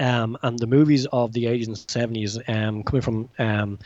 [0.00, 3.78] um, and the movies of the 80s and 70s, um, coming from um,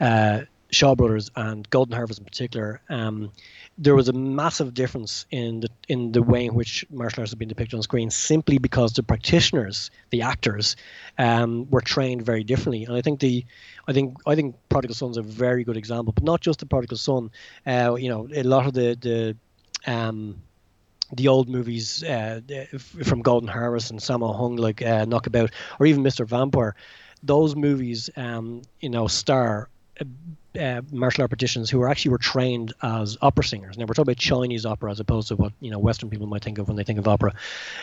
[0.00, 3.32] uh, Shaw Brothers and Golden Harvest in particular, um,
[3.78, 7.38] there was a massive difference in the in the way in which martial arts have
[7.38, 10.76] been depicted on screen, simply because the practitioners, the actors,
[11.18, 12.84] um, were trained very differently.
[12.84, 13.44] And I think the,
[13.86, 16.96] I think I think Prodigal Son's a very good example, but not just the Prodigal
[16.96, 17.30] Son.
[17.66, 20.40] Uh, you know, a lot of the the um,
[21.12, 22.40] the old movies uh,
[22.78, 26.26] from Golden Harvest and Sammo Hung, like uh, Knockabout, or even Mr.
[26.26, 26.74] Vampire,
[27.22, 29.68] those movies, um, you know, star
[30.56, 33.76] uh, martial art practitioners who were actually were trained as opera singers.
[33.76, 36.42] Now we're talking about Chinese opera as opposed to what you know Western people might
[36.42, 37.32] think of when they think of opera.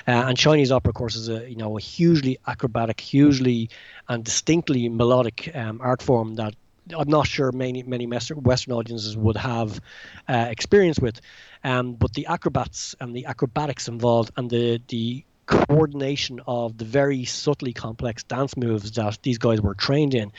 [0.08, 3.70] Uh, and Chinese opera, of course, is a you know a hugely acrobatic, hugely
[4.10, 6.56] and distinctly melodic um, art form that
[6.98, 9.80] I'm not sure many many Western Western audiences would have
[10.28, 11.22] uh, experience with.
[11.64, 17.26] Um, but the acrobats and the acrobatics involved and the the coordination of the very
[17.26, 20.32] subtly complex dance moves that these guys were trained in.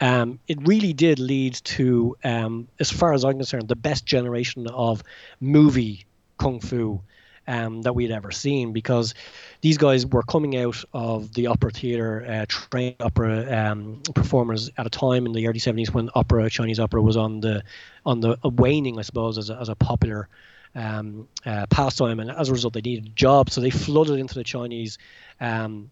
[0.00, 4.66] Um, it really did lead to, um, as far as I'm concerned, the best generation
[4.68, 5.02] of
[5.40, 6.06] movie
[6.38, 7.02] kung fu
[7.46, 9.14] um, that we'd ever seen because
[9.60, 14.86] these guys were coming out of the opera theater, uh, trained opera um, performers at
[14.86, 17.62] a time in the early 70s when opera, Chinese opera, was on the
[18.06, 20.28] on the waning, I suppose, as a, as a popular
[20.74, 24.44] um, uh, pastime, and as a result, they needed jobs, so they flooded into the
[24.44, 24.98] Chinese
[25.40, 25.90] um,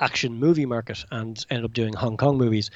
[0.00, 2.70] action movie market and ended up doing Hong Kong movies.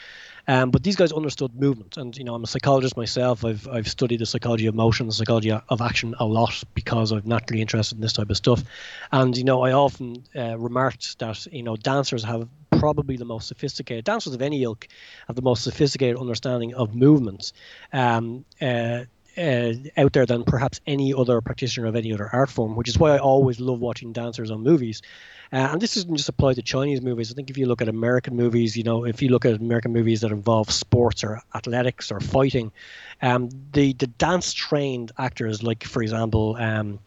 [0.49, 3.45] Um, but these guys understood movement, and you know I'm a psychologist myself.
[3.45, 7.23] I've I've studied the psychology of motion, the psychology of action a lot because I'm
[7.25, 8.65] naturally interested in this type of stuff.
[9.13, 13.47] And you know I often uh, remarked that you know dancers have probably the most
[13.47, 14.89] sophisticated dancers of any ilk
[15.29, 17.53] have the most sophisticated understanding of movements.
[17.93, 19.05] Um, uh,
[19.37, 22.99] uh, out there than perhaps any other practitioner of any other art form, which is
[22.99, 25.03] why I always love watching dancers on movies.
[25.53, 27.31] Uh, and this doesn't just apply to Chinese movies.
[27.31, 29.93] I think if you look at American movies, you know, if you look at American
[29.93, 32.73] movies that involve sports or athletics or fighting,
[33.21, 36.57] um, the the dance trained actors, like for example.
[36.59, 36.99] Um,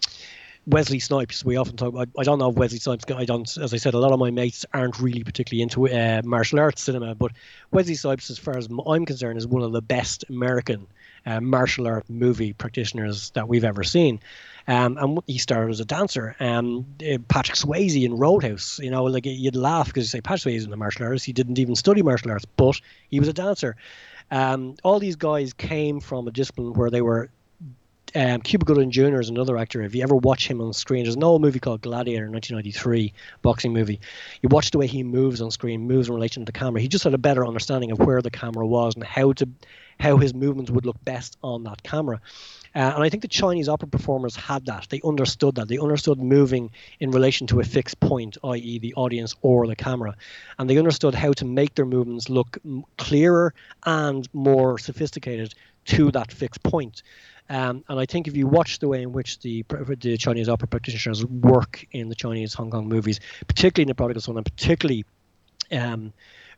[0.68, 1.46] Wesley Snipes.
[1.46, 1.94] We often talk.
[2.18, 3.06] I, don't know if Wesley Snipes.
[3.16, 3.58] I don't.
[3.58, 6.82] As I said, a lot of my mates aren't really particularly into uh, martial arts
[6.82, 7.14] cinema.
[7.14, 7.34] But
[7.72, 10.88] Wesley Snipes, as far as I'm concerned, is one of the best American
[11.26, 14.20] uh, martial art movie practitioners that we've ever seen.
[14.68, 16.36] Um, and he started as a dancer.
[16.40, 20.54] Um, uh, Patrick Swayze in Roadhouse, you know, like you'd laugh because you say Patrick
[20.54, 21.26] Swayze isn't a martial artist.
[21.26, 23.76] He didn't even study martial arts, but he was a dancer.
[24.32, 27.30] Um, all these guys came from a discipline where they were.
[28.16, 29.20] Um, Cuba Gooding Jr.
[29.20, 29.82] is another actor.
[29.82, 33.12] If you ever watch him on screen, there's an old movie called Gladiator, 1993
[33.42, 34.00] boxing movie.
[34.42, 36.80] You watch the way he moves on screen, moves in relation to the camera.
[36.80, 39.50] He just had a better understanding of where the camera was and how to
[40.00, 42.20] how his movements would look best on that camera.
[42.76, 44.88] Uh, and I think the Chinese opera performers had that.
[44.90, 45.68] They understood that.
[45.68, 50.16] They understood moving in relation to a fixed point, i.e., the audience or the camera.
[50.60, 52.58] And they understood how to make their movements look
[52.98, 53.54] clearer
[53.86, 55.56] and more sophisticated
[55.86, 57.02] to that fixed point.
[57.50, 59.64] Um, and I think if you watch the way in which the
[60.00, 64.22] the Chinese opera practitioners work in the Chinese Hong Kong movies, particularly in The Prodigal
[64.22, 65.06] Son, and particularly
[65.72, 66.12] um,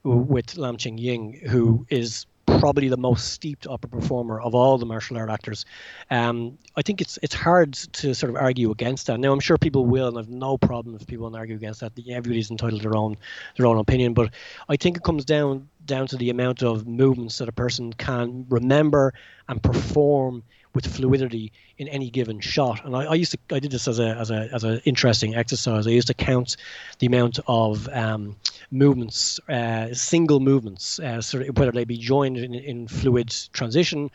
[0.04, 2.26] with Lam Ching Ying, who is
[2.60, 5.66] probably the most steeped opera performer of all the martial art actors.
[6.10, 9.20] Um, I think it's it's hard to sort of argue against that.
[9.20, 11.94] Now I'm sure people will, and I've no problem if people argue against that.
[11.98, 13.18] Everybody's entitled to their own
[13.56, 14.34] their own opinion, but
[14.70, 18.46] I think it comes down down to the amount of movements that a person can
[18.50, 19.14] remember
[19.48, 20.44] and perform
[20.78, 22.86] with fluidity in any given shot.
[22.86, 25.34] And I, I, used to I did this as a as a as an interesting
[25.34, 25.88] exercise.
[25.88, 26.56] I used to count
[27.00, 28.36] the amount of um,
[28.70, 34.12] movements, uh, single movements, uh, sort of, whether they be joined in, in fluid transition.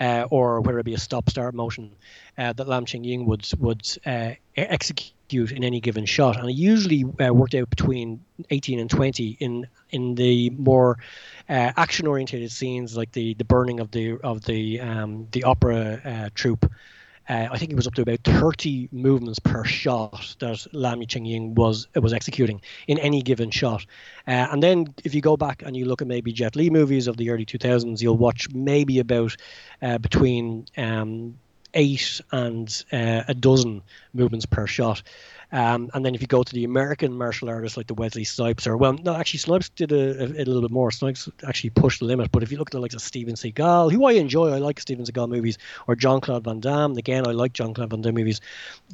[0.00, 1.92] Uh, or whether it be a stop-start motion
[2.36, 6.54] uh, that Lam Ching Ying would would uh, execute in any given shot, and it
[6.54, 10.98] usually uh, worked out between 18 and 20 in in the more
[11.48, 16.00] uh, action oriented scenes like the the burning of the of the um, the opera
[16.04, 16.70] uh, troupe.
[17.28, 21.24] Uh, I think it was up to about 30 movements per shot that Lam Ching
[21.24, 23.86] Ying was was executing in any given shot.
[24.26, 27.06] Uh, and then if you go back and you look at maybe Jet Li movies
[27.06, 29.36] of the early 2000s, you'll watch maybe about
[29.80, 31.38] uh, between um,
[31.74, 35.02] eight and uh, a dozen movements per shot.
[35.52, 38.66] Um, and then if you go to the American martial artists like the Wesley Snipes,
[38.66, 40.90] or well, no, actually Snipes did a, a, a little bit more.
[40.90, 42.32] Snipes actually pushed the limit.
[42.32, 44.80] But if you look at the likes of Steven Seagal, who I enjoy, I like
[44.80, 46.96] Steven Seagal movies, or John Claude Van Damme.
[46.96, 48.40] Again, I like John Claude Van Damme movies.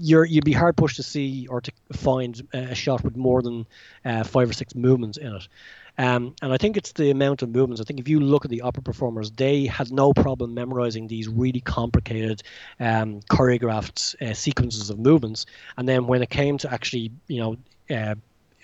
[0.01, 3.65] You're you'd be hard pushed to see or to find a shot with more than
[4.05, 5.49] uh, five or six movements in it.
[5.99, 7.81] Um, and I think it's the amount of movements.
[7.81, 11.29] I think if you look at the opera performers, they had no problem memorizing these
[11.29, 12.43] really complicated,
[12.79, 15.47] um, choreographed uh, sequences of movements.
[15.77, 17.57] And then when it came to actually, you know,
[17.95, 18.15] uh,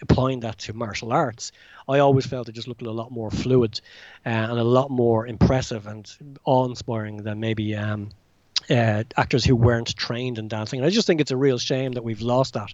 [0.01, 1.51] applying that to martial arts,
[1.89, 3.81] I always felt it just looked a lot more fluid
[4.25, 6.11] uh, and a lot more impressive and
[6.45, 8.11] awe-inspiring than maybe um,
[8.71, 10.81] uh, actors who weren't trained in dancing.
[10.81, 12.73] And I just think it's a real shame that we've lost that.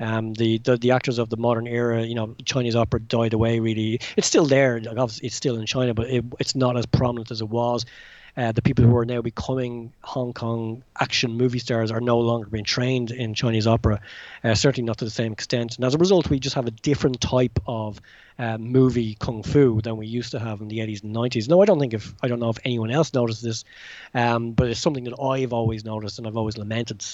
[0.00, 3.60] Um, the, the, the actors of the modern era, you know, Chinese opera died away.
[3.60, 4.80] Really, it's still there.
[4.80, 7.84] Like obviously, it's still in China, but it, it's not as prominent as it was.
[8.36, 12.48] Uh, the people who are now becoming Hong Kong action movie stars are no longer
[12.48, 14.00] being trained in Chinese opera,
[14.44, 15.74] uh, certainly not to the same extent.
[15.74, 18.00] And as a result, we just have a different type of
[18.38, 21.48] uh, movie kung fu than we used to have in the 80s and 90s.
[21.48, 23.64] No, I don't think if I don't know if anyone else noticed this,
[24.14, 27.04] um, but it's something that I've always noticed and I've always lamented.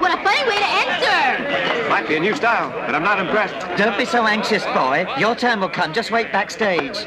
[0.00, 3.54] What a funny way to enter might be a new style, but I'm not impressed.
[3.78, 5.06] Don't be so anxious, boy.
[5.18, 5.94] Your turn will come.
[5.94, 7.06] Just wait backstage.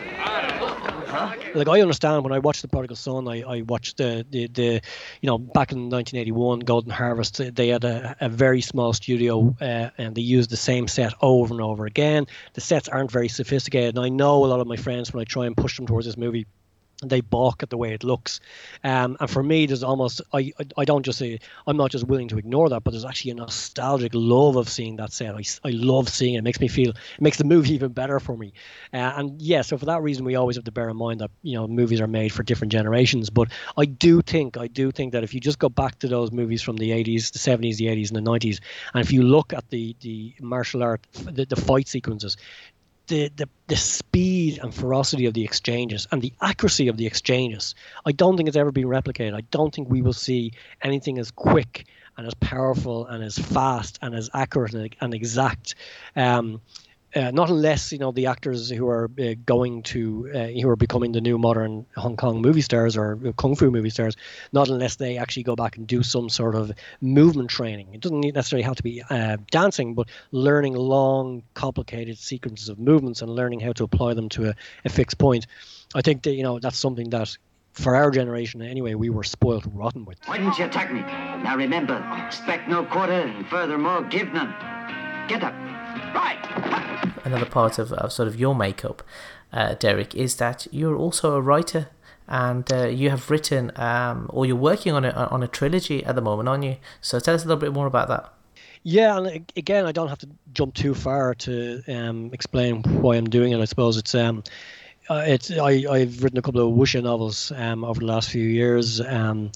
[1.54, 4.82] Like I understand when I watched the Prodigal Son, I, I watched the, the, the
[5.22, 7.42] you know back in 1981 Golden Harvest.
[7.56, 11.54] They had a, a very small studio uh, and they used the same set over
[11.54, 12.28] and over again.
[12.54, 15.26] The sets aren't very sophisticated, and I know a lot of my friends when I
[15.26, 16.46] try and push them towards this movie
[17.04, 18.40] they balk at the way it looks.
[18.84, 22.28] Um, and for me, there's almost I, I, don't just say I'm not just willing
[22.30, 25.36] to ignore that, but there's actually a nostalgic love of seeing that set.
[25.36, 26.40] I, I love seeing it.
[26.40, 28.54] It makes me feel it makes the movie even better for me.
[28.94, 31.32] Uh, and yeah, so for that reason, we always have to bear in mind that
[31.44, 33.30] you know movies are made for different generations.
[33.30, 36.32] But I do think I do think that if you just go back to those
[36.32, 38.60] movies from the 80s, the 70s, the 80s, and the 90s,
[38.94, 42.38] and if you look at the the martial art, the, the fight sequences,
[43.08, 47.76] the, the the speed and ferocity of the exchanges and the accuracy of the exchanges.
[48.06, 49.34] I don't think it's ever been replicated.
[49.34, 51.86] I don't think we will see anything as quick
[52.18, 55.76] and as powerful and as fast and as accurate and, exact.
[56.16, 56.62] Um,
[57.18, 60.76] uh, not unless you know the actors who are uh, going to uh, who are
[60.76, 64.16] becoming the new modern Hong Kong movie stars or kung fu movie stars,
[64.54, 67.94] not unless they actually go back and do some sort of movement training.
[67.94, 73.22] It doesn't necessarily have to be uh, dancing, but learning long, complicated sequences of movements
[73.22, 74.54] and learning how to apply them to a,
[74.86, 75.48] a fixed point.
[75.96, 77.36] I think that you know that's something that
[77.72, 80.20] for our generation anyway, we were spoilt rotten with.
[80.26, 81.02] Why didn't you attack me?
[81.02, 84.54] Now remember, expect no quarter, and furthermore, give none.
[85.28, 85.77] Get up.
[86.14, 86.38] Right.
[87.24, 89.04] Another part of, of sort of your makeup,
[89.52, 91.90] uh, Derek, is that you're also a writer
[92.28, 96.16] and uh, you have written um, or you're working on a, on a trilogy at
[96.16, 96.78] the moment, aren't you?
[97.02, 98.34] So tell us a little bit more about that.
[98.84, 103.30] Yeah, and again, I don't have to jump too far to um, explain why I'm
[103.30, 103.60] doing it.
[103.60, 104.44] I suppose it's um,
[105.10, 108.44] uh, it's I, I've written a couple of wuxia novels um, over the last few
[108.44, 109.02] years.
[109.02, 109.52] Um,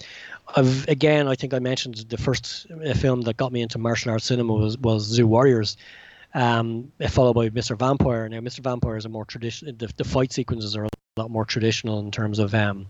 [0.56, 4.12] I've again, I think I mentioned the first uh, film that got me into martial
[4.12, 5.78] arts cinema was was Zu Warriors,
[6.34, 7.78] um, followed by Mr.
[7.78, 8.28] Vampire.
[8.30, 8.60] Now, Mr.
[8.60, 9.74] Vampire is a more traditional.
[9.74, 12.88] The, the fight sequences are a lot more traditional in terms of um,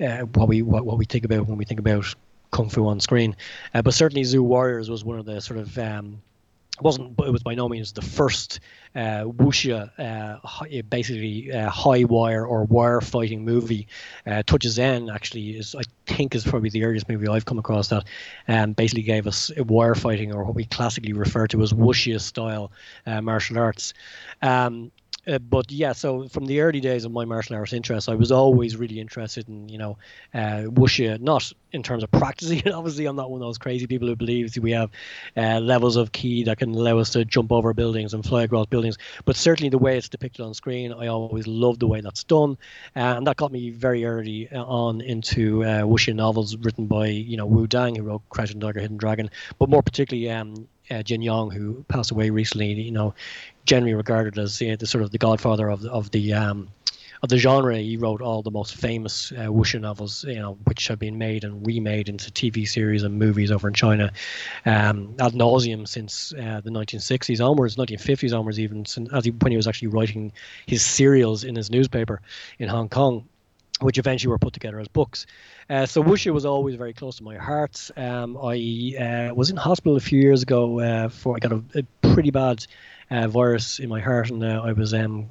[0.00, 2.04] uh, what we what, what we think about when we think about
[2.50, 3.36] kung fu on screen.
[3.74, 6.22] Uh, but certainly, Zu Warriors was one of the sort of um,
[6.82, 8.60] wasn't it was by no means the first
[8.94, 13.88] uh, wuxia uh, basically uh, high wire or wire fighting movie.
[14.26, 17.58] Uh, Touch of Zen actually is I think is probably the earliest movie I've come
[17.58, 18.04] across that
[18.48, 22.72] um, basically gave us wire fighting or what we classically refer to as wuxia style
[23.06, 23.94] uh, martial arts.
[24.42, 24.90] Um,
[25.26, 28.32] uh, but yeah, so from the early days of my martial arts interest, I was
[28.32, 29.96] always really interested in, you know,
[30.34, 32.68] uh, wuxia, not in terms of practicing it.
[32.72, 34.90] Obviously, I'm not one of those crazy people who believes we have
[35.36, 38.66] uh, levels of ki that can allow us to jump over buildings and fly across
[38.66, 38.98] buildings.
[39.24, 42.58] But certainly the way it's depicted on screen, I always loved the way that's done.
[42.96, 47.06] Uh, and that got me very early uh, on into uh, wuxia novels written by,
[47.06, 49.30] you know, Wu Dang, who wrote Crouching Tiger, Hidden Dragon,
[49.60, 53.14] but more particularly um, uh, Jin Yong, who passed away recently, you know,
[53.64, 56.68] generally regarded as the, the sort of the godfather of the, of the um,
[57.22, 57.76] of the genre.
[57.76, 61.44] He wrote all the most famous uh, wuxia novels, you know, which have been made
[61.44, 64.12] and remade into TV series and movies over in China
[64.66, 69.56] um, ad nauseum since uh, the 1960s onwards, 1950s onwards, even as he, when he
[69.56, 70.32] was actually writing
[70.66, 72.20] his serials in his newspaper
[72.58, 73.26] in Hong Kong
[73.80, 75.26] which eventually were put together as books.
[75.68, 77.90] Uh, so wuxia was always very close to my heart.
[77.96, 78.94] Um, I
[79.30, 82.30] uh, was in hospital a few years ago uh, for I got a, a pretty
[82.30, 82.64] bad
[83.12, 85.28] uh, virus in my heart, and uh, I was um,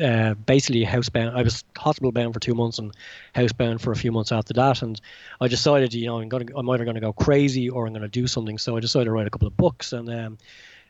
[0.00, 1.34] uh, basically housebound.
[1.34, 2.92] I was hospital bound for two months and
[3.34, 4.82] housebound for a few months after that.
[4.82, 5.00] And
[5.40, 8.02] I decided, you know, I'm going, I'm either going to go crazy or I'm going
[8.02, 8.56] to do something.
[8.58, 10.38] So I decided to write a couple of books, and um,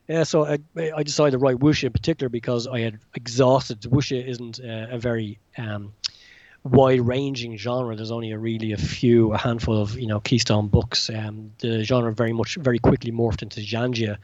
[0.06, 3.80] yeah, so I, I decided to write wuxia in particular because I had exhausted.
[3.80, 5.94] Wuxia isn't a very um,
[6.64, 7.94] wide-ranging genre.
[7.94, 11.10] There's only a really a few, a handful of you know keystone books.
[11.10, 14.16] Um, the genre very much, very quickly morphed into Xianjie.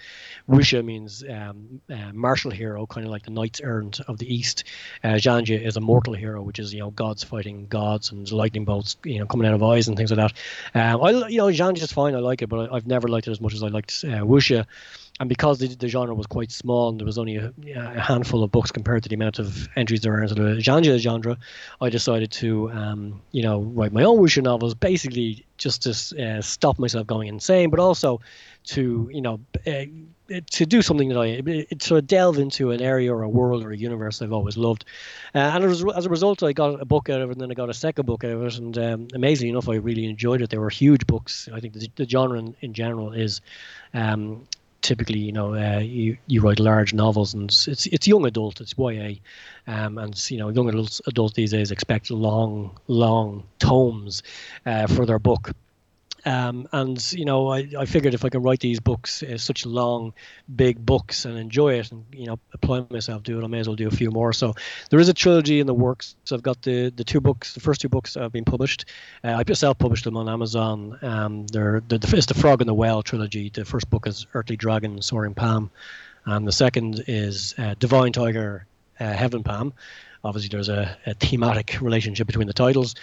[0.48, 4.64] Wuxia means um, uh, martial hero, kind of like the knights errant of the east.
[5.05, 8.96] Uh, is a mortal hero, which is you know gods fighting gods and lightning bolts,
[9.05, 10.33] you know, coming out of eyes and things like
[10.74, 10.92] that.
[10.94, 12.14] Um, I you know Xianjie is fine.
[12.14, 14.24] I like it, but I, have never liked it as much as I liked uh,
[14.24, 14.66] Wuxia
[15.21, 18.43] and because the, the genre was quite small and there was only a, a, handful
[18.43, 21.37] of books compared to the amount of entries there are into the Xianjie genre,
[21.83, 25.91] I decided to, um, you know, write my own wuxia novels, basically just to
[26.25, 28.23] uh, stop myself going insane, but also
[28.65, 29.85] to, you know, uh,
[30.53, 33.73] to do something that I sort of delve into an area or a world or
[33.73, 34.87] a universe I've always loved.
[35.35, 37.51] Uh, and as, as, a result, I got a book out of it, and then
[37.51, 40.41] I got a second book out of it, and um, amazingly enough, I really enjoyed
[40.41, 40.49] it.
[40.49, 41.49] They were huge books.
[41.53, 43.41] I think the, the genre in, in general is
[43.93, 44.47] um,
[44.83, 48.75] typically, you know, uh, you you write large novels, and it's it's young adult, it's
[48.79, 49.14] YA,
[49.66, 54.23] um, and you know, young adults these days expect long, long tomes
[54.66, 55.53] uh, for their book.
[56.25, 59.65] Um, and you know, I, I figured if I can write these books, uh, such
[59.67, 60.13] long,
[60.55, 63.69] big books, and enjoy it, and you know, apply myself to it, I may as
[63.69, 64.33] well do a few more.
[64.33, 64.55] So
[64.91, 66.17] there is a trilogy in the works.
[66.25, 68.85] So I've got the the two books, the first two books have been published.
[69.25, 70.99] Uh, I self published them on Amazon.
[71.03, 73.51] Um, they're the, the it's the Frog and the Well trilogy.
[73.51, 75.71] The first book is Earthly Dragon, Soaring Palm,
[76.25, 78.66] and the second is uh, Divine Tiger,
[78.99, 79.73] uh, Heaven Palm.
[80.25, 82.95] Obviously there's a, a thematic relationship between the titles.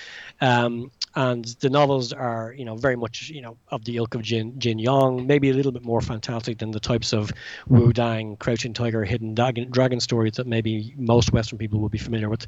[0.41, 4.21] Um, and the novels are, you know, very much, you know, of the ilk of
[4.21, 7.31] Jin, Jin Yong, maybe a little bit more fantastic than the types of
[7.67, 11.97] Wu Dang, Crouching Tiger, Hidden Dragon, dragon stories that maybe most Western people will be
[11.97, 12.45] familiar with.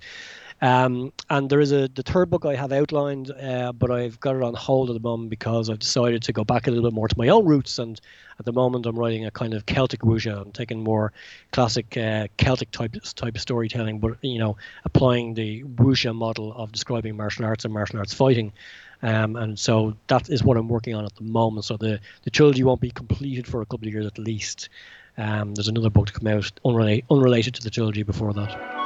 [0.61, 4.35] Um, and there is a the third book I have outlined, uh, but I've got
[4.35, 6.93] it on hold at the moment because I've decided to go back a little bit
[6.93, 7.79] more to my own roots.
[7.79, 7.99] And
[8.39, 10.41] at the moment, I'm writing a kind of Celtic wuxia.
[10.41, 11.13] I'm taking more
[11.51, 16.71] classic uh, Celtic type type of storytelling, but you know, applying the wuxia model of
[16.71, 18.51] describing martial arts and martial arts fighting.
[19.01, 21.65] Um, and so that is what I'm working on at the moment.
[21.65, 24.67] So the the trilogy won't be completed for a couple of years at least.
[25.17, 28.78] Um, there's another book to come out unrelated to the trilogy before that.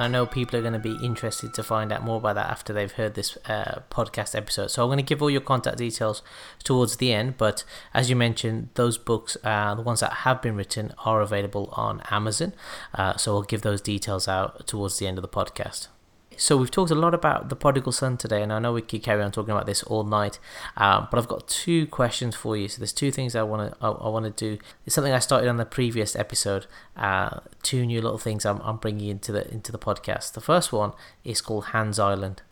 [0.00, 2.72] I know people are going to be interested to find out more about that after
[2.72, 4.70] they've heard this uh, podcast episode.
[4.70, 6.22] So I'm going to give all your contact details
[6.64, 7.36] towards the end.
[7.36, 11.68] But as you mentioned, those books, uh, the ones that have been written, are available
[11.76, 12.54] on Amazon.
[12.94, 15.88] Uh, so I'll give those details out towards the end of the podcast.
[16.36, 19.02] So we've talked a lot about the prodigal son today, and I know we could
[19.02, 20.38] carry on talking about this all night.
[20.76, 22.68] Um, but I've got two questions for you.
[22.68, 24.62] So there's two things I want to I, I want to do.
[24.86, 26.66] It's something I started on the previous episode.
[26.96, 30.32] Uh, two new little things I'm, I'm bringing into the into the podcast.
[30.32, 30.92] The first one
[31.24, 32.42] is called Hands Island.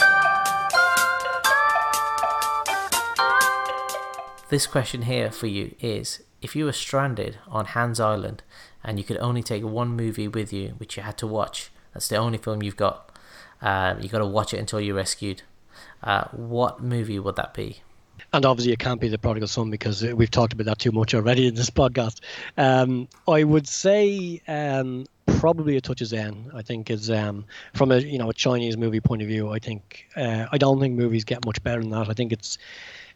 [4.51, 8.43] This question here for you is if you were stranded on Hands Island
[8.83, 12.09] and you could only take one movie with you, which you had to watch, that's
[12.09, 13.07] the only film you've got
[13.62, 15.42] um, you got to watch it until you're rescued.
[16.02, 17.80] Uh, what movie would that be?
[18.32, 21.14] And obviously, it can't be the prodigal son because we've talked about that too much
[21.14, 22.20] already in this podcast.
[22.56, 26.50] Um, I would say um, probably a touch of Zen.
[26.54, 27.44] I think is um,
[27.74, 29.50] from a you know a Chinese movie point of view.
[29.50, 32.09] I think uh, I don't think movies get much better than that.
[32.09, 32.59] I think it's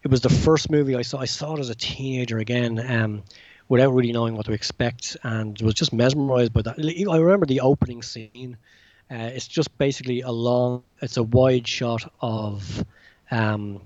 [0.03, 1.19] it was the first movie I saw.
[1.19, 2.79] I saw it as a teenager again.
[2.79, 3.23] Um,
[3.69, 6.77] without really knowing what to expect, and was just mesmerized by that.
[6.79, 8.59] I remember the opening scene
[9.11, 12.85] uh, it's just basically a long, it's a wide shot of,
[13.31, 13.81] um,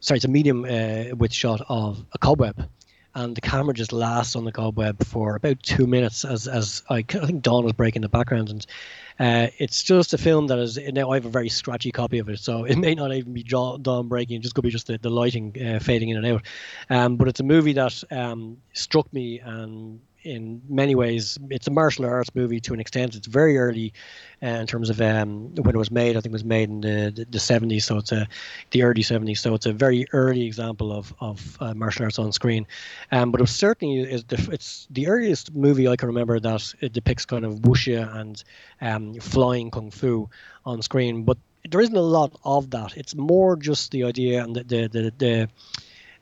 [0.00, 2.68] sorry, it's a medium uh, width shot of a cobweb.
[3.14, 6.98] And the camera just lasts on the cobweb for about two minutes as, as I,
[6.98, 8.48] I think Dawn was breaking the background.
[8.48, 8.66] And
[9.20, 12.28] uh, it's just a film that is, now I have a very scratchy copy of
[12.30, 14.98] it, so it may not even be Dawn breaking, it just could be just the,
[14.98, 16.42] the lighting uh, fading in and out.
[16.88, 21.70] Um, but it's a movie that um, struck me and in many ways, it's a
[21.70, 23.14] martial arts movie to an extent.
[23.14, 23.92] It's very early
[24.42, 26.16] uh, in terms of um, when it was made.
[26.16, 28.26] I think it was made in the, the, the 70s, so it's a,
[28.70, 29.38] the early 70s.
[29.38, 32.66] So it's a very early example of, of uh, martial arts on screen.
[33.10, 36.92] Um, but it certainly is the, it's the earliest movie I can remember that it
[36.92, 38.42] depicts kind of wuxia and
[38.80, 40.28] um, flying kung fu
[40.64, 41.24] on screen.
[41.24, 42.96] But there isn't a lot of that.
[42.96, 45.48] It's more just the idea and the, the, the, the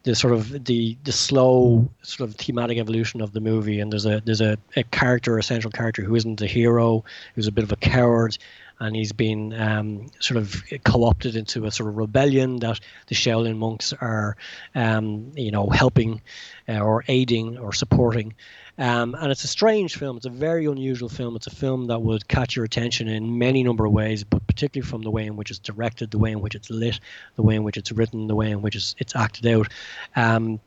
[0.03, 3.81] the sort of the the slow sort of thematic evolution of the movie.
[3.81, 7.47] And there's a there's a, a character a central character who isn't a hero who's
[7.47, 8.39] a bit of a coward
[8.81, 13.57] and he's been um, sort of co-opted into a sort of rebellion that the Shaolin
[13.57, 14.37] monks are
[14.75, 16.23] um, you know helping
[16.69, 18.35] uh, or aiding or supporting
[18.81, 20.17] um, and it's a strange film.
[20.17, 21.37] It's a very unusual film.
[21.37, 24.89] It's a film that would catch your attention in many number of ways, but particularly
[24.89, 26.99] from the way in which it's directed, the way in which it's lit,
[27.37, 29.69] the way in which it's written, the way in which it's, it's acted out.
[30.17, 30.61] Um,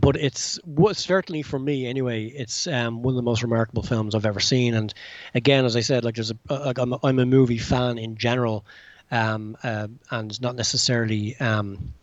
[0.00, 0.58] but it's
[0.92, 2.26] certainly for me anyway.
[2.26, 4.74] It's um, one of the most remarkable films I've ever seen.
[4.74, 4.92] And
[5.34, 8.16] again, as I said, like there's a, like I'm, a, I'm a movie fan in
[8.16, 8.66] general,
[9.10, 11.94] um, uh, and not necessarily um,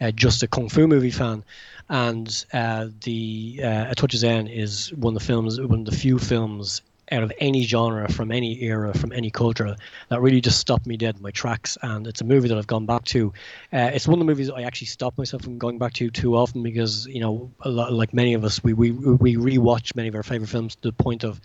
[0.00, 1.44] uh, just a kung fu movie fan
[1.88, 5.86] and uh, the uh, A Touch of Zen is one of the films, one of
[5.86, 6.82] the few films
[7.12, 9.76] out of any genre, from any era, from any culture,
[10.08, 11.78] that really just stopped me dead in my tracks.
[11.82, 13.32] And it's a movie that I've gone back to.
[13.72, 16.36] Uh, it's one of the movies I actually stop myself from going back to too
[16.36, 20.14] often because you know, lot, like many of us, we we we rewatch many of
[20.14, 21.40] our favorite films to the point of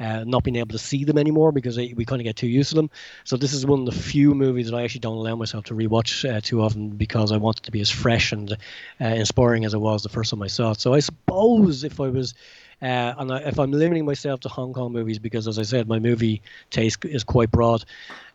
[0.00, 2.70] uh, not being able to see them anymore because we kind of get too used
[2.70, 2.90] to them.
[3.24, 5.74] So this is one of the few movies that I actually don't allow myself to
[5.74, 9.64] rewatch uh, too often because I want it to be as fresh and uh, inspiring
[9.64, 10.80] as it was the first time I saw it.
[10.80, 12.34] So I suppose if I was
[12.82, 15.88] uh, and I, if I'm limiting myself to Hong Kong movies, because as I said,
[15.88, 17.84] my movie taste is quite broad,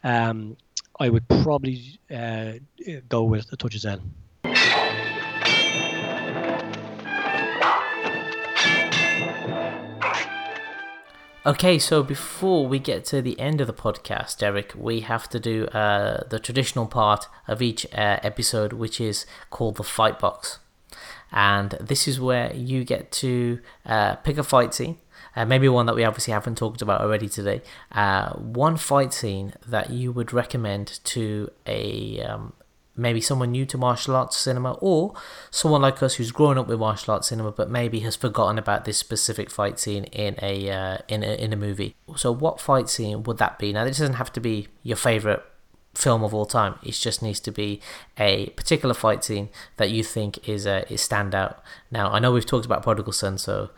[0.03, 0.57] um,
[0.99, 2.53] I would probably uh,
[3.09, 4.13] go with A Touch of Zen.
[11.45, 15.41] Okay, so before we get to the end of the podcast, Derek, we have to
[15.41, 20.59] do uh, the traditional part of each uh, episode, which is called the fight box.
[21.33, 24.99] And this is where you get to uh, pick a fight scene,
[25.35, 27.61] uh, maybe one that we obviously haven't talked about already today.
[27.91, 32.53] Uh, one fight scene that you would recommend to a um,
[32.95, 35.13] maybe someone new to martial arts cinema or
[35.49, 38.85] someone like us who's grown up with martial arts cinema but maybe has forgotten about
[38.85, 41.95] this specific fight scene in a uh, in a in a movie.
[42.15, 43.73] So what fight scene would that be?
[43.73, 45.43] Now this doesn't have to be your favorite
[45.93, 46.75] film of all time.
[46.83, 47.79] It just needs to be
[48.17, 51.57] a particular fight scene that you think is a is standout.
[51.91, 53.69] Now I know we've talked about Prodigal Son, so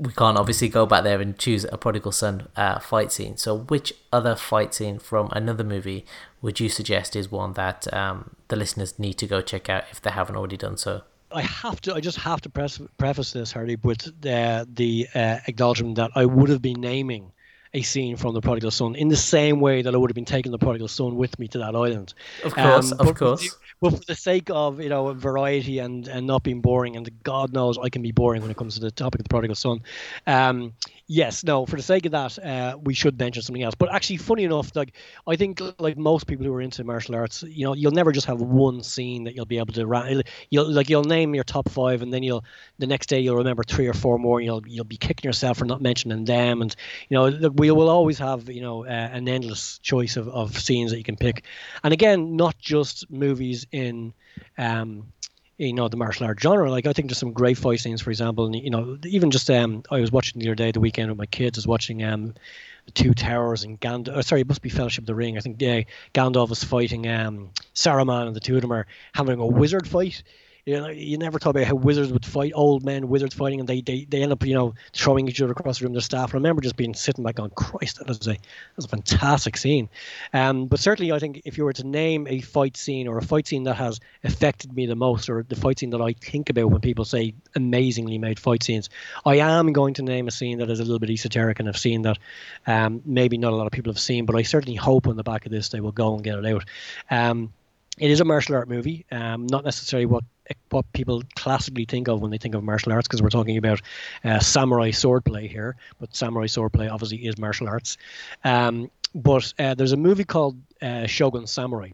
[0.00, 3.36] we can't obviously go back there and choose a prodigal son uh, fight scene.
[3.36, 6.06] So, which other fight scene from another movie
[6.40, 10.00] would you suggest is one that um, the listeners need to go check out if
[10.00, 11.02] they haven't already done so?
[11.30, 11.94] I have to.
[11.94, 16.48] I just have to preface this, Hardeep, with the, the uh, acknowledgement that I would
[16.48, 17.32] have been naming
[17.72, 20.24] a scene from the prodigal son in the same way that I would have been
[20.24, 22.14] taking the prodigal son with me to that island.
[22.44, 23.56] Of course, um, of course.
[23.80, 27.52] But for the sake of you know variety and and not being boring, and God
[27.52, 29.80] knows I can be boring when it comes to the topic of the prodigal son.
[30.26, 30.74] Um,
[31.06, 33.74] yes, no, for the sake of that, uh, we should mention something else.
[33.74, 34.92] But actually, funny enough, like
[35.26, 38.26] I think like most people who are into martial arts, you know, you'll never just
[38.26, 42.02] have one scene that you'll be able to you'll like you'll name your top five,
[42.02, 42.44] and then you'll
[42.78, 44.42] the next day you'll remember three or four more.
[44.42, 46.76] You'll you'll be kicking yourself for not mentioning them, and
[47.08, 50.90] you know we will always have you know uh, an endless choice of, of scenes
[50.90, 51.44] that you can pick,
[51.82, 54.12] and again, not just movies in.
[54.58, 55.12] Um,
[55.66, 56.70] you know the martial art genre.
[56.70, 59.50] Like I think there's some great fight scenes, for example, and you know even just
[59.50, 62.02] um I was watching the other day, the weekend with my kids, I was watching
[62.02, 62.34] um
[62.86, 64.24] the Two Towers and Gandalf.
[64.24, 65.36] Sorry, it must be Fellowship of the Ring.
[65.36, 65.82] I think yeah,
[66.14, 70.22] Gandalf was fighting um Saruman, and the two of them are having a wizard fight
[70.64, 73.68] you know, you never thought about how wizards would fight old men, wizards fighting, and
[73.68, 75.92] they, they, they end up, you know, throwing each other across the room.
[75.92, 76.34] Their staff.
[76.34, 78.38] I remember just being sitting back on Christ, that was a that
[78.76, 79.88] was a fantastic scene.
[80.32, 83.22] Um, but certainly, I think if you were to name a fight scene or a
[83.22, 86.50] fight scene that has affected me the most, or the fight scene that I think
[86.50, 88.90] about when people say amazingly made fight scenes,
[89.24, 91.78] I am going to name a scene that is a little bit esoteric and I've
[91.78, 92.18] seen that
[92.66, 95.22] um, maybe not a lot of people have seen, but I certainly hope on the
[95.22, 96.64] back of this they will go and get it out.
[97.10, 97.52] Um,
[97.98, 100.24] it is a martial art movie, um, not necessarily what
[100.70, 103.80] what people classically think of when they think of martial arts, because we're talking about
[104.24, 107.96] uh, samurai swordplay here, but samurai swordplay obviously is martial arts.
[108.44, 111.90] Um, but uh, there's a movie called uh, Shogun Samurai.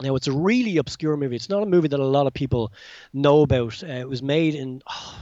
[0.00, 1.36] Now it's a really obscure movie.
[1.36, 2.72] It's not a movie that a lot of people
[3.12, 3.82] know about.
[3.82, 4.82] Uh, it was made in.
[4.88, 5.18] Oh,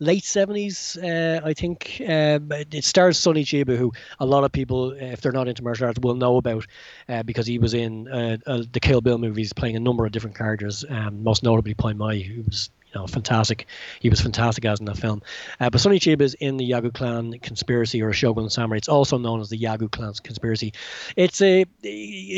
[0.00, 2.00] late 70s, uh, I think.
[2.00, 2.38] Uh,
[2.70, 5.98] it stars Sonny Chiba, who a lot of people, if they're not into martial arts,
[6.00, 6.66] will know about
[7.08, 10.12] uh, because he was in uh, uh, the Kill Bill movies playing a number of
[10.12, 13.66] different characters, um, most notably Pai Mei, who was you know, fantastic.
[14.00, 15.22] He was fantastic as in that film.
[15.60, 18.78] Uh, but Sonny Chiba is in the Yagyu clan conspiracy or Shogun Samurai.
[18.78, 20.72] It's also known as the Yagyu clan conspiracy.
[21.16, 21.66] It's a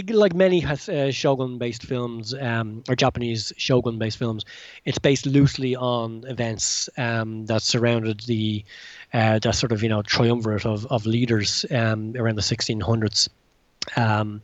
[0.08, 4.44] like many uh, Shogun-based films um, or Japanese Shogun-based films.
[4.84, 8.64] It's based loosely on events um, that surrounded the
[9.12, 13.28] uh, that sort of you know triumvirate of of leaders um, around the 1600s.
[13.96, 14.40] Um,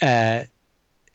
[0.00, 0.44] uh,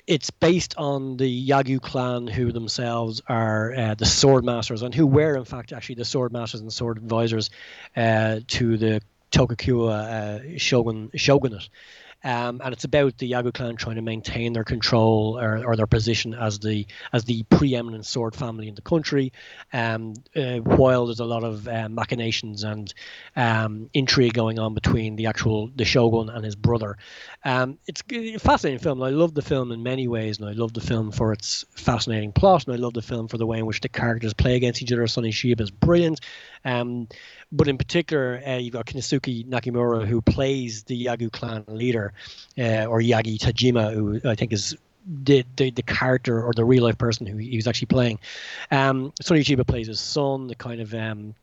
[0.08, 5.08] it's based on the Yagyu clan, who themselves are uh, the sword masters, and who
[5.08, 7.50] were, in fact, actually the sword masters and sword advisors
[7.96, 9.02] uh, to the
[9.32, 11.70] Tokugawa uh, shogun shogunate.
[12.24, 15.88] Um, and it's about the Yagyu clan trying to maintain their control or, or, their
[15.88, 19.34] position as the as the preeminent sword family in the country,
[19.74, 22.94] um, uh, while there's a lot of uh, machinations and
[23.36, 26.98] um, intrigue going on between the actual the shogun and his brother.
[27.44, 29.04] Um, it's a fascinating film.
[29.04, 32.32] I love the film in many ways, and I love the film for its fascinating
[32.32, 34.82] plot, and I love the film for the way in which the characters play against
[34.82, 35.06] each other.
[35.08, 36.22] Sonny Chiba is brilliant.
[36.66, 37.08] Um,
[37.52, 42.14] but in particular, uh, you've got Kinnosuke Nakamura, who plays the Yagyu clan leader,
[42.58, 46.84] uh, or Yagyu Tajima, who I think is the, the, the character or the real
[46.84, 48.20] life person who he was actually playing.
[48.72, 51.36] Um, Sonny Chiba plays his son, the kind of um,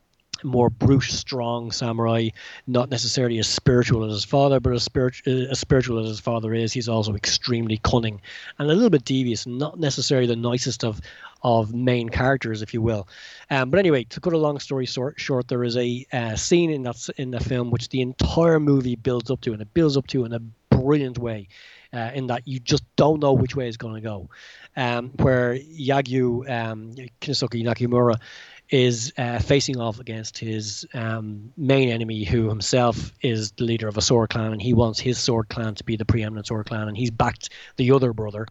[0.43, 2.29] more brute, strong samurai,
[2.67, 6.55] not necessarily as spiritual as his father, but as, spirit, as spiritual as his father
[6.55, 8.21] is, he's also extremely cunning
[8.59, 11.01] and a little bit devious, not necessarily the nicest of
[11.43, 13.09] of main characters, if you will.
[13.51, 16.71] Um, but anyway, to cut a long story short, short there is a uh, scene
[16.71, 19.97] in that in the film which the entire movie builds up to, and it builds
[19.97, 21.49] up to in a brilliant way.
[21.93, 24.31] Uh, in that you just don't know which way it's going to go.
[24.77, 28.21] Um, where Yagyu um, Kinnosuke Nakamura
[28.71, 33.97] is uh, facing off against his um, main enemy, who himself is the leader of
[33.97, 36.87] a sword clan, and he wants his sword clan to be the preeminent sword clan,
[36.87, 38.47] and he's backed the other brother.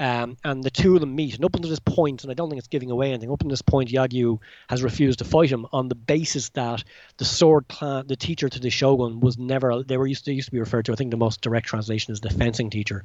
[0.00, 1.36] Um, and the two of them meet.
[1.36, 3.50] And up until this point, and I don't think it's giving away anything, up until
[3.50, 6.82] this point, Yagyu has refused to fight him on the basis that
[7.16, 10.48] the sword clan, the teacher to the shogun, was never, they were used to, used
[10.48, 13.04] to be referred to, I think the most direct translation is the fencing teacher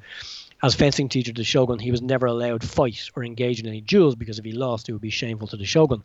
[0.62, 3.82] as fencing teacher to the shogun, he was never allowed fight or engage in any
[3.82, 6.04] duels because if he lost, it would be shameful to the shogun.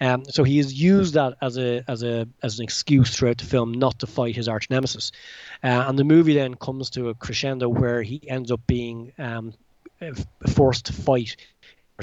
[0.00, 3.44] Um, so he has used that as a as a as an excuse throughout the
[3.44, 5.10] film not to fight his arch nemesis.
[5.62, 9.54] Uh, and the movie then comes to a crescendo where he ends up being um,
[10.48, 11.36] forced to fight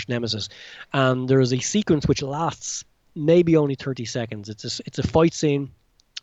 [0.07, 0.49] nemesis,
[0.91, 2.83] and there is a sequence which lasts
[3.15, 4.49] maybe only 30 seconds.
[4.49, 5.69] It's a, it's a fight scene.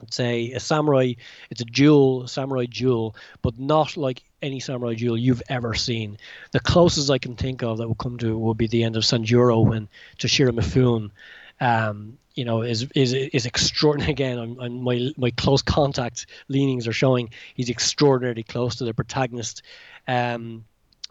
[0.02, 1.12] It's a, a samurai.
[1.50, 6.16] It's a duel, samurai duel, but not like any samurai duel you've ever seen.
[6.52, 9.04] The closest I can think of that will come to would be the end of
[9.04, 11.10] Sanjuro when Toshiro Mifune
[11.60, 14.12] um, you know, is is is extraordinary.
[14.20, 18.94] Again, I'm, I'm, my my close contact leanings are showing he's extraordinarily close to the
[18.94, 19.62] protagonist.
[20.08, 20.64] Um,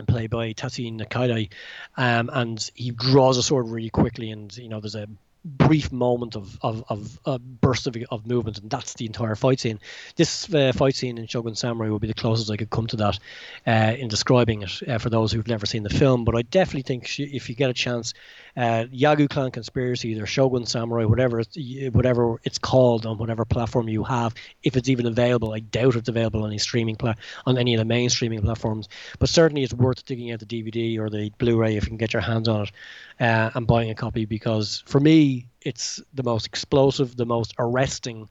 [0.07, 1.49] played by Tatsuya Nakadai,
[1.97, 5.07] um, and he draws a sword really quickly, and you know there's a
[5.45, 9.59] brief moment of of, of a burst of, of movement, and that's the entire fight
[9.59, 9.79] scene.
[10.15, 12.97] This uh, fight scene in Shogun Samurai will be the closest I could come to
[12.97, 13.19] that
[13.65, 16.25] uh, in describing it uh, for those who've never seen the film.
[16.25, 18.13] But I definitely think if you get a chance,
[18.59, 21.57] uh, Yagyu Clan Conspiracy, or Shogun Samurai, whatever it's,
[21.93, 24.33] whatever it's called on whatever platform you have,
[24.63, 27.13] if it's even available, I doubt it's available on any streaming pla-
[27.45, 28.89] on any of the main streaming platforms.
[29.17, 32.11] But certainly, it's worth digging out the DVD or the Blu-ray if you can get
[32.11, 32.71] your hands on it
[33.21, 38.27] uh, and buying a copy because for me, it's the most explosive, the most arresting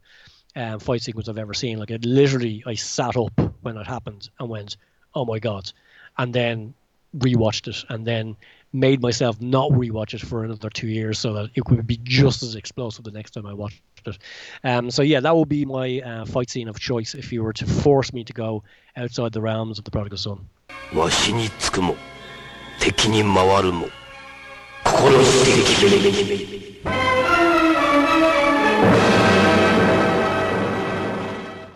[0.56, 1.78] um, fight sequence I've ever seen.
[1.78, 4.76] Like it literally, I sat up when it happened and went,
[5.14, 5.72] "Oh my god!"
[6.18, 6.74] and then
[7.16, 8.36] rewatched it and then
[8.72, 12.42] made myself not rewatch it for another two years so that it would be just
[12.42, 14.18] as explosive the next time I watched it.
[14.64, 17.52] Um, so yeah, that would be my uh, fight scene of choice if you were
[17.54, 18.62] to force me to go
[18.96, 20.48] outside the realms of the prodigal son.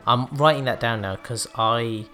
[0.04, 2.06] I'm writing that down now because I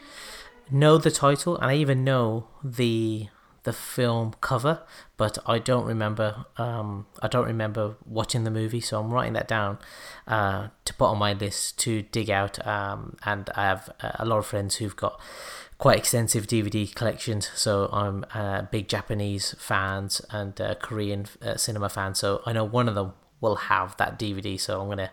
[0.71, 3.29] know the title and I even know the
[3.69, 4.81] the film cover,
[5.19, 6.47] but I don't remember.
[6.57, 9.79] Um, I don't remember watching the movie, so I'm writing that down
[10.27, 12.67] uh, to put on my list to dig out.
[12.67, 15.21] Um, and I have a lot of friends who've got
[15.77, 22.19] quite extensive DVD collections, so I'm a big Japanese fans and Korean uh, cinema fans.
[22.19, 23.13] So I know one of them
[23.43, 25.11] will have that DVD, so I'm gonna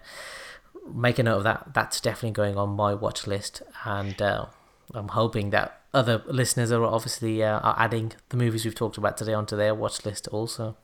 [0.93, 1.73] make a note of that.
[1.73, 4.45] That's definitely going on my watch list, and uh,
[4.93, 9.17] I'm hoping that other listeners are obviously uh, are adding the movies we've talked about
[9.17, 10.75] today onto their watch list also.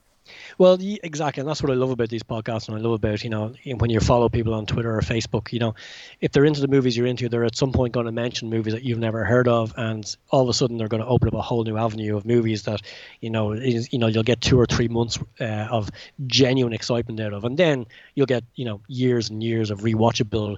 [0.56, 3.30] Well, exactly, and that's what I love about these podcasts, and I love about you
[3.30, 5.52] know when you follow people on Twitter or Facebook.
[5.52, 5.74] You know,
[6.20, 8.72] if they're into the movies you're into, they're at some point going to mention movies
[8.72, 11.34] that you've never heard of, and all of a sudden they're going to open up
[11.34, 12.82] a whole new avenue of movies that
[13.20, 15.90] you know is, you know you'll get two or three months uh, of
[16.26, 20.56] genuine excitement out of, and then you'll get you know years and years of rewatchable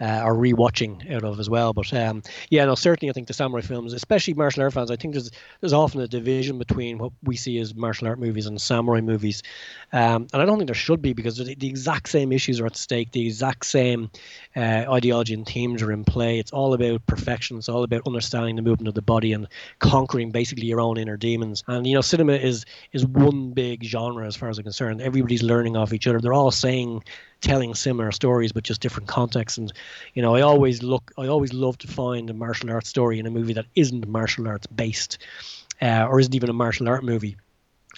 [0.00, 1.72] uh, are rewatching out of as well.
[1.72, 4.96] But um, yeah, no, certainly I think the samurai films, especially martial art fans, I
[4.96, 5.30] think there's
[5.60, 9.42] there's often a division between what we see as martial art movies and samurai movies,
[9.92, 12.66] um, and I don't think there should be because the, the, exact same issues are
[12.66, 14.10] at stake, the exact same
[14.56, 16.38] uh, ideology and themes are in play.
[16.38, 17.58] It's all about perfection.
[17.58, 19.46] It's all about understanding the movement of the body and
[19.78, 21.64] conquering basically your own inner demons.
[21.66, 25.00] And you know, cinema is is one big genre as far as I'm concerned.
[25.00, 26.20] Everybody's learning off each other.
[26.20, 27.04] They're all saying
[27.44, 29.58] telling similar stories but just different contexts.
[29.58, 29.72] And
[30.14, 33.26] you know i always look i always love to find a martial arts story in
[33.26, 35.18] a movie that isn't martial arts based
[35.82, 37.36] uh, or isn't even a martial art movie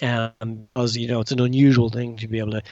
[0.01, 2.63] um, because you know it's an unusual thing to be able to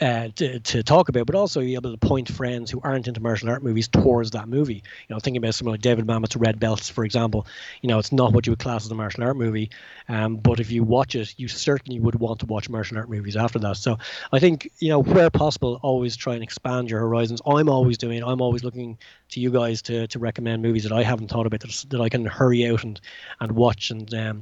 [0.00, 3.20] uh, to, to talk about, but also be able to point friends who aren't into
[3.20, 4.82] martial art movies towards that movie.
[5.08, 7.46] You know, thinking about someone like David Mamet's Red Belts, for example.
[7.82, 9.70] You know, it's not what you would class as a martial art movie,
[10.08, 13.36] um, but if you watch it, you certainly would want to watch martial art movies
[13.36, 13.76] after that.
[13.76, 13.98] So
[14.32, 17.42] I think you know, where possible, always try and expand your horizons.
[17.46, 18.22] I'm always doing.
[18.24, 18.98] I'm always looking
[19.30, 22.08] to you guys to to recommend movies that I haven't thought about that, that I
[22.08, 23.00] can hurry out and
[23.40, 24.12] and watch and.
[24.14, 24.40] Um,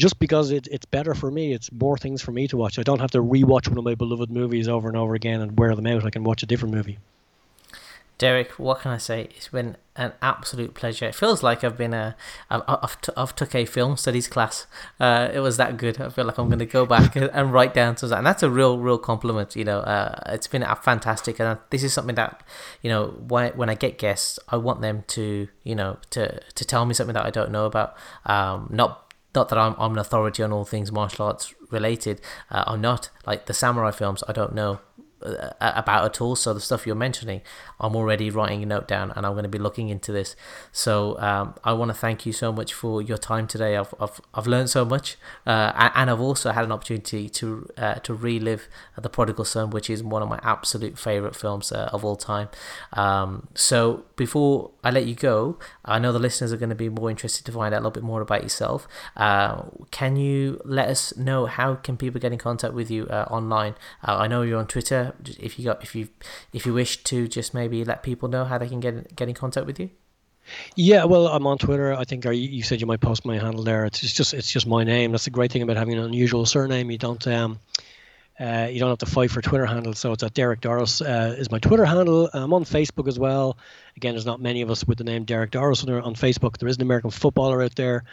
[0.00, 1.52] just because it, it's better for me.
[1.52, 2.78] It's more things for me to watch.
[2.78, 5.58] I don't have to rewatch one of my beloved movies over and over again and
[5.58, 6.04] wear them out.
[6.04, 6.98] I can watch a different movie.
[8.16, 9.28] Derek, what can I say?
[9.34, 11.06] It's been an absolute pleasure.
[11.06, 12.16] It feels like I've been a,
[12.50, 14.66] I've, I've, t- I've took a film studies class.
[14.98, 15.98] Uh, it was that good.
[15.98, 18.42] I feel like I'm going to go back and write down to that, and that's
[18.42, 19.56] a real, real compliment.
[19.56, 22.42] You know, uh, it's been a fantastic, and this is something that,
[22.82, 26.64] you know, when when I get guests, I want them to, you know, to to
[26.66, 27.96] tell me something that I don't know about.
[28.26, 32.20] Um, not not that I'm, I'm an authority on all things martial arts related.
[32.50, 34.24] Uh, I'm not like the samurai films.
[34.28, 34.80] I don't know
[35.22, 36.36] about at all.
[36.36, 37.42] So the stuff you're mentioning,
[37.78, 40.36] I'm already writing a note down, and I'm going to be looking into this.
[40.72, 43.76] So um, I want to thank you so much for your time today.
[43.76, 45.16] I've I've, I've learned so much,
[45.46, 49.90] uh, and I've also had an opportunity to uh, to relive the Prodigal Son, which
[49.90, 52.48] is one of my absolute favorite films uh, of all time.
[52.92, 56.88] Um, so before I let you go, I know the listeners are going to be
[56.88, 58.86] more interested to find out a little bit more about yourself.
[59.16, 63.26] Uh, can you let us know how can people get in contact with you uh,
[63.30, 63.74] online?
[64.02, 66.08] I know you're on Twitter if you got if you
[66.52, 69.34] if you wish to just maybe let people know how they can get get in
[69.34, 69.90] contact with you.
[70.74, 71.92] Yeah, well, I'm on Twitter.
[71.92, 73.84] I think you said you might post my handle there.
[73.84, 75.12] It's just it's just my name.
[75.12, 76.90] That's the great thing about having an unusual surname.
[76.90, 77.60] You don't um,
[78.40, 79.92] uh, you don't have to fight for Twitter handle.
[79.92, 82.30] So it's at Derek Doris uh, is my Twitter handle.
[82.32, 83.58] I'm on Facebook as well.
[83.96, 86.56] Again, there's not many of us with the name Derek Doris on Facebook.
[86.56, 88.04] There is an American footballer out there.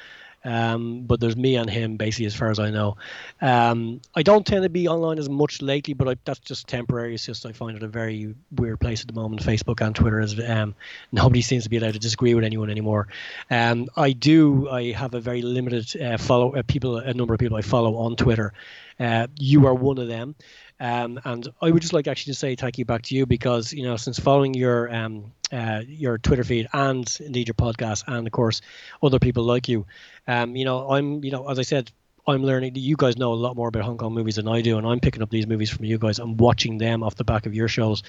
[0.43, 2.95] Um, but there's me and him basically, as far as I know.
[3.41, 7.15] Um, I don't tend to be online as much lately, but I, that's just temporary.
[7.15, 9.41] It's just I find it a very weird place at the moment.
[9.43, 10.75] Facebook and Twitter is um,
[11.11, 13.07] nobody seems to be allowed to disagree with anyone anymore.
[13.49, 14.69] Um, I do.
[14.69, 17.97] I have a very limited uh, follow uh, people, a number of people I follow
[17.97, 18.53] on Twitter.
[18.99, 20.35] Uh, you are one of them.
[20.79, 23.73] Um, and I would just like actually to say thank you back to you because
[23.73, 28.27] you know since following your um, uh, your Twitter feed and indeed your podcast and
[28.27, 28.61] of course
[29.01, 29.85] other people like you,
[30.27, 31.91] um, you know I'm you know as I said
[32.29, 32.75] I'm learning.
[32.75, 34.99] You guys know a lot more about Hong Kong movies than I do, and I'm
[34.99, 36.19] picking up these movies from you guys.
[36.19, 38.03] I'm watching them off the back of your shows,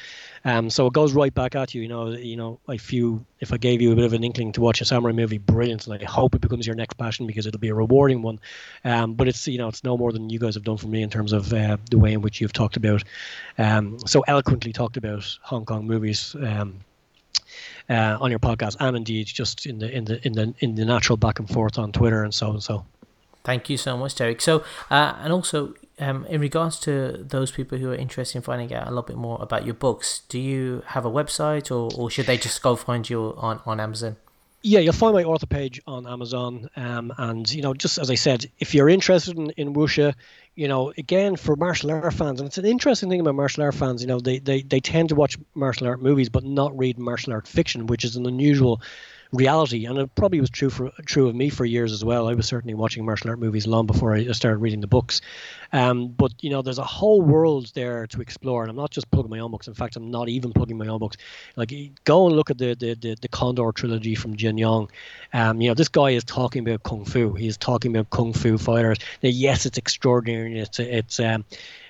[0.45, 1.83] um, so it goes right back at you.
[1.83, 4.51] You know, you know, if you if I gave you a bit of an inkling
[4.55, 7.47] to watch a samurai movie, brilliant, and I hope it becomes your next passion because
[7.47, 8.41] it'll be a rewarding one.
[8.85, 11.03] Um, but it's you know, it's no more than you guys have done for me
[11.03, 13.05] in terms of uh, the way in which you've talked about,
[13.57, 16.35] um, so eloquently talked about Hong Kong movies.
[16.41, 16.81] Um,
[17.89, 20.85] uh, on your podcast, and indeed just in the in the in the in the
[20.85, 22.85] natural back and forth on Twitter and so and so.
[23.49, 24.43] Thank you so much, Derek.
[24.43, 28.75] So, uh, and also um, in regards to those people who are interested in finding
[28.75, 32.11] out a little bit more about your books, do you have a website, or, or
[32.11, 34.17] should they just go find you on on Amazon?
[34.63, 36.69] Yeah, you'll find my author page on Amazon.
[36.77, 40.13] Um, and, you know, just as I said, if you're interested in, in wuxia,
[40.55, 43.77] you know, again, for martial art fans, and it's an interesting thing about martial art
[43.77, 46.99] fans, you know, they, they, they tend to watch martial art movies but not read
[46.99, 48.83] martial art fiction, which is an unusual
[49.33, 49.87] reality.
[49.87, 52.29] And it probably was true for true of me for years as well.
[52.29, 55.21] I was certainly watching martial art movies long before I started reading the books.
[55.73, 59.11] Um, but you know, there's a whole world there to explore, and I'm not just
[59.11, 59.69] plugging my own books.
[59.69, 61.17] In fact, I'm not even plugging my own books.
[61.57, 61.73] Like,
[62.05, 64.91] go and look at the the the, the Condor trilogy from Jin Yong.
[65.33, 67.35] Um, you know, this guy is talking about kung fu.
[67.35, 68.99] He's talking about kung fu fighters.
[69.23, 70.59] Now, yes, it's extraordinary.
[70.59, 71.45] It's it's um,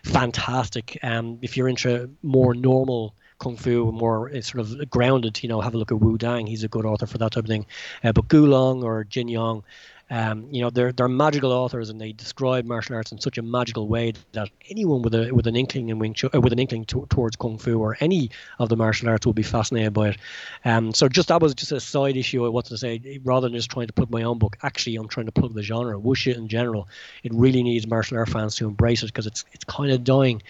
[0.04, 0.98] fantastic.
[1.02, 5.42] Um, if you're into more normal kung fu, more uh, sort of grounded.
[5.42, 6.46] You know, have a look at Wu Dang.
[6.46, 7.66] He's a good author for that type of thing.
[8.02, 9.64] Uh, but Gu Long or Jin Yong,
[10.10, 13.42] um, you know, they're they're magical authors, and they describe martial arts in such a
[13.42, 16.58] magical way that anyone with a with an inkling in Wing Chun, uh, with an
[16.58, 20.10] inkling to, towards kung fu or any of the martial arts will be fascinated by
[20.10, 20.18] it.
[20.64, 23.20] Um, so just that was just a side issue I wanted to say.
[23.22, 25.62] Rather than just trying to plug my own book, actually, I'm trying to plug the
[25.62, 26.88] genre, wuxia in general.
[27.22, 30.42] It really needs martial art fans to embrace it because it's it's kind of dying.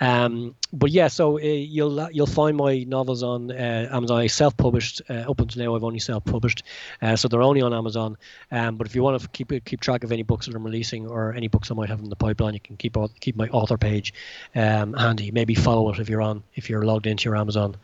[0.00, 4.20] Um, but yeah, so uh, you'll you'll find my novels on uh, Amazon.
[4.20, 5.76] I self-published uh, up until now.
[5.76, 6.62] I've only self-published,
[7.02, 8.16] uh, so they're only on Amazon.
[8.50, 11.06] Um, but if you want to keep keep track of any books that I'm releasing
[11.06, 13.76] or any books I might have in the pipeline, you can keep keep my author
[13.76, 14.14] page
[14.54, 15.30] um, handy.
[15.30, 17.76] Maybe follow it if you're on if you're logged into your Amazon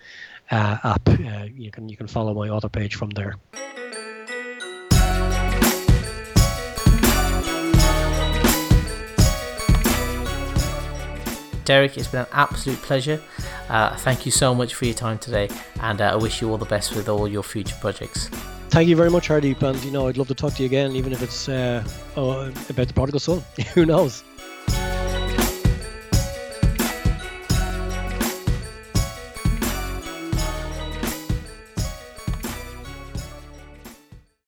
[0.51, 1.09] uh, app.
[1.09, 3.37] Uh, you can you can follow my author page from there.
[11.65, 13.21] Derek, it's been an absolute pleasure.
[13.69, 15.51] Uh, thank you so much for your time today,
[15.83, 18.31] and uh, I wish you all the best with all your future projects.
[18.71, 19.63] Thank you very much, Hardeep.
[19.63, 21.83] And you know, I'd love to talk to you again, even if it's uh,
[22.17, 23.43] oh, about the prodigal son.
[23.75, 24.23] Who knows?